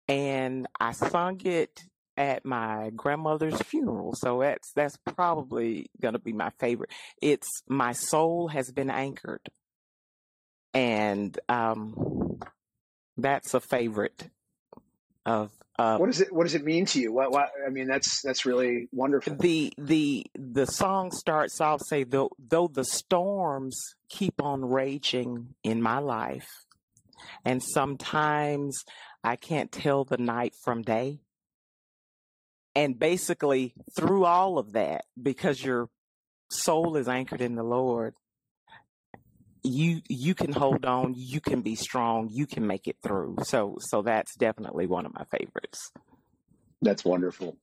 and 0.09 0.67
I 0.81 0.93
sung 0.93 1.41
it 1.45 1.83
at 2.17 2.45
my 2.45 2.91
grandmother's 2.95 3.61
funeral. 3.63 4.15
So 4.15 4.41
that's 4.41 4.73
that's 4.75 4.97
probably 5.17 5.91
going 6.01 6.15
to 6.15 6.21
be 6.21 6.33
my 6.33 6.51
favorite. 6.59 6.91
It's 7.23 7.49
my 7.69 7.93
soul 7.93 8.49
has 8.49 8.71
been 8.73 8.91
anchored. 8.91 9.41
and 10.75 11.39
um, 11.49 12.39
that's 13.17 13.55
a 13.55 13.61
favorite 13.61 14.29
of 15.25 15.51
uh, 15.79 15.97
what 15.99 16.07
does 16.07 16.21
it 16.21 16.33
what 16.33 16.45
does 16.45 16.55
it 16.55 16.65
mean 16.65 16.85
to 16.85 17.01
you 17.01 17.13
what, 17.13 17.31
what 17.31 17.49
i 17.67 17.71
mean 17.71 17.87
that's 17.87 18.21
that's 18.23 18.45
really 18.45 18.89
wonderful 18.93 19.35
the 19.37 19.73
the 19.79 20.27
the 20.35 20.67
song 20.67 21.11
starts 21.11 21.61
off 21.61 21.81
say 21.87 22.05
though 22.05 22.31
though 22.39 22.69
the 22.69 22.85
storms 22.85 23.79
keep 24.09 24.43
on 24.43 24.65
raging 24.65 25.55
in 25.63 25.81
my 25.81 25.99
life 25.99 26.49
and 27.45 27.63
sometimes 27.63 28.85
i 29.25 29.37
can't 29.37 29.71
tell 29.73 30.05
the 30.05 30.19
night 30.19 30.55
from 30.65 30.83
day 30.83 31.21
and 32.75 32.99
basically 32.99 33.75
through 33.95 34.25
all 34.25 34.59
of 34.59 34.73
that 34.73 35.05
because 35.21 35.63
your 35.63 35.89
soul 36.51 36.97
is 36.97 37.09
anchored 37.09 37.41
in 37.41 37.55
the 37.55 37.63
lord 37.63 38.15
you 39.65 40.01
you 40.09 40.35
can 40.35 40.53
hold 40.53 40.85
on 40.85 41.15
you 41.17 41.41
can 41.41 41.63
be 41.63 41.75
strong 41.75 42.29
you 42.31 42.47
can 42.47 42.67
make 42.67 42.87
it 42.89 42.97
through. 43.03 43.37
So 43.45 43.77
so 43.81 44.03
that's 44.03 44.35
definitely 44.37 44.87
one 44.87 45.07
of 45.07 45.15
my 45.15 45.25
favorites. 45.25 45.93
That's 46.81 47.05
wonderful. 47.05 47.57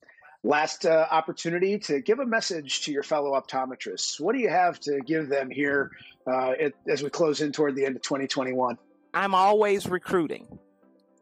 Last 0.43 0.85
uh, 0.85 1.05
opportunity 1.11 1.79
to 1.79 1.99
give 1.99 2.19
a 2.19 2.25
message 2.25 2.83
to 2.83 2.93
your 2.93 3.03
fellow 3.03 3.31
optometrists. 3.31 4.21
What 4.21 4.33
do 4.33 4.39
you 4.39 4.49
have 4.49 4.79
to 4.81 5.01
give 5.01 5.27
them 5.27 5.49
here 5.49 5.91
uh, 6.25 6.53
it, 6.57 6.75
as 6.87 7.03
we 7.03 7.09
close 7.09 7.41
in 7.41 7.51
toward 7.51 7.75
the 7.75 7.85
end 7.85 7.95
of 7.95 8.01
2021 8.01 8.77
i'm 9.13 9.33
always 9.33 9.87
recruiting 9.87 10.59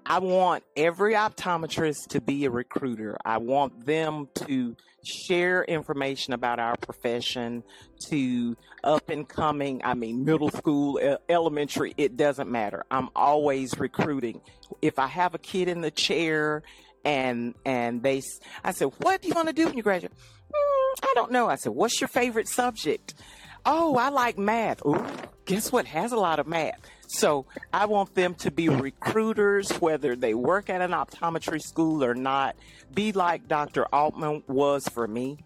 I 0.10 0.20
want 0.20 0.63
every 0.78 1.15
optometrist 1.15 2.08
to 2.10 2.22
be 2.22 2.46
a 2.46 2.50
recruiter. 2.50 3.17
I 3.26 3.39
want 3.39 3.86
them 3.86 4.30
to 4.36 4.78
share 5.04 5.65
information 5.65 6.32
about 6.32 6.60
our 6.60 6.78
profession 6.78 7.62
to 8.08 8.56
up 8.86 9.10
and 9.10 9.28
coming, 9.28 9.82
I 9.84 9.96
mean, 9.96 10.24
middle 10.24 10.50
school, 10.50 11.17
elementary, 11.28 11.93
it 11.98 12.15
doesn't 12.15 12.50
matter. 12.50 12.86
I'm 12.89 13.10
always 13.17 13.78
recruiting. 13.78 14.39
If 14.82 14.98
I 14.98 15.08
have 15.08 15.36
a 15.36 15.39
kid 15.39 15.67
in 15.67 15.82
the 15.82 15.91
chair 15.91 16.63
and, 17.04 17.54
and 17.65 18.02
they, 18.02 18.22
I 18.63 18.72
said, 18.72 18.91
what 19.00 19.22
do 19.22 19.28
you 19.28 19.34
want 19.34 19.50
to 19.50 19.54
do 19.54 19.65
when 19.65 19.76
you 19.76 19.84
graduate? 19.84 20.13
Mm, 20.13 21.04
I 21.04 21.12
don't 21.15 21.34
know. 21.34 21.50
I 21.50 21.56
said, 21.56 21.74
what's 21.74 22.00
your 22.00 22.08
favorite 22.08 22.48
subject? 22.48 23.13
Oh, 23.65 23.98
I 23.98 24.08
like 24.08 24.38
math. 24.38 24.86
Ooh, 24.86 25.06
guess 25.43 25.70
what 25.70 25.86
has 25.86 26.13
a 26.13 26.17
lot 26.17 26.39
of 26.39 26.48
math? 26.48 26.80
So 27.08 27.46
I 27.74 27.86
want 27.86 28.13
them 28.15 28.36
to 28.36 28.52
be 28.52 28.70
recruiters, 28.70 29.72
whether 29.80 30.15
they 30.15 30.34
work 30.34 30.70
at 30.70 30.82
an 30.82 30.91
optometry 30.91 31.62
school 31.62 32.04
or 32.04 32.13
not. 32.13 32.56
Be 32.93 33.13
like 33.13 33.48
Dr. 33.48 33.86
Altman 33.93 34.43
was 34.48 34.88
for 34.89 35.08
me. 35.08 35.38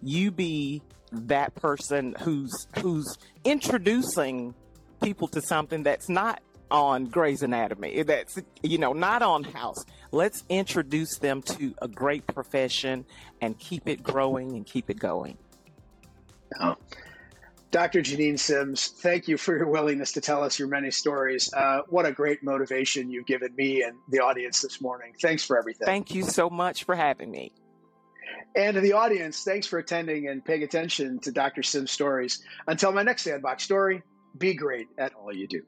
You 0.00 0.30
be 0.30 0.82
that 1.12 1.54
person 1.56 2.14
who's 2.20 2.66
who's 2.78 3.18
introducing 3.44 4.54
people 5.02 5.28
to 5.28 5.42
something 5.42 5.82
that's 5.82 6.08
not 6.08 6.40
on 6.70 7.06
Grey's 7.06 7.42
Anatomy. 7.42 8.02
That's 8.02 8.38
you 8.62 8.78
know 8.78 8.92
not 8.92 9.22
on 9.22 9.44
House. 9.44 9.84
Let's 10.12 10.44
introduce 10.48 11.18
them 11.18 11.42
to 11.42 11.74
a 11.82 11.88
great 11.88 12.26
profession 12.26 13.04
and 13.40 13.58
keep 13.58 13.88
it 13.88 14.02
growing 14.02 14.52
and 14.52 14.64
keep 14.64 14.90
it 14.90 14.98
going. 14.98 15.38
Oh. 16.60 16.76
Dr. 17.74 18.02
Janine 18.02 18.38
Sims, 18.38 18.86
thank 18.86 19.26
you 19.26 19.36
for 19.36 19.56
your 19.56 19.66
willingness 19.66 20.12
to 20.12 20.20
tell 20.20 20.44
us 20.44 20.60
your 20.60 20.68
many 20.68 20.92
stories. 20.92 21.52
Uh, 21.52 21.80
what 21.88 22.06
a 22.06 22.12
great 22.12 22.40
motivation 22.40 23.10
you've 23.10 23.26
given 23.26 23.52
me 23.56 23.82
and 23.82 23.96
the 24.10 24.20
audience 24.20 24.60
this 24.60 24.80
morning. 24.80 25.12
Thanks 25.20 25.44
for 25.44 25.58
everything. 25.58 25.84
Thank 25.84 26.14
you 26.14 26.22
so 26.22 26.48
much 26.48 26.84
for 26.84 26.94
having 26.94 27.32
me. 27.32 27.50
And 28.54 28.76
to 28.76 28.80
the 28.80 28.92
audience, 28.92 29.42
thanks 29.42 29.66
for 29.66 29.80
attending 29.80 30.28
and 30.28 30.44
paying 30.44 30.62
attention 30.62 31.18
to 31.22 31.32
Dr. 31.32 31.64
Sims' 31.64 31.90
stories. 31.90 32.44
Until 32.68 32.92
my 32.92 33.02
next 33.02 33.22
Sandbox 33.22 33.64
story, 33.64 34.04
be 34.38 34.54
great 34.54 34.86
at 34.96 35.12
all 35.14 35.34
you 35.34 35.48
do. 35.48 35.62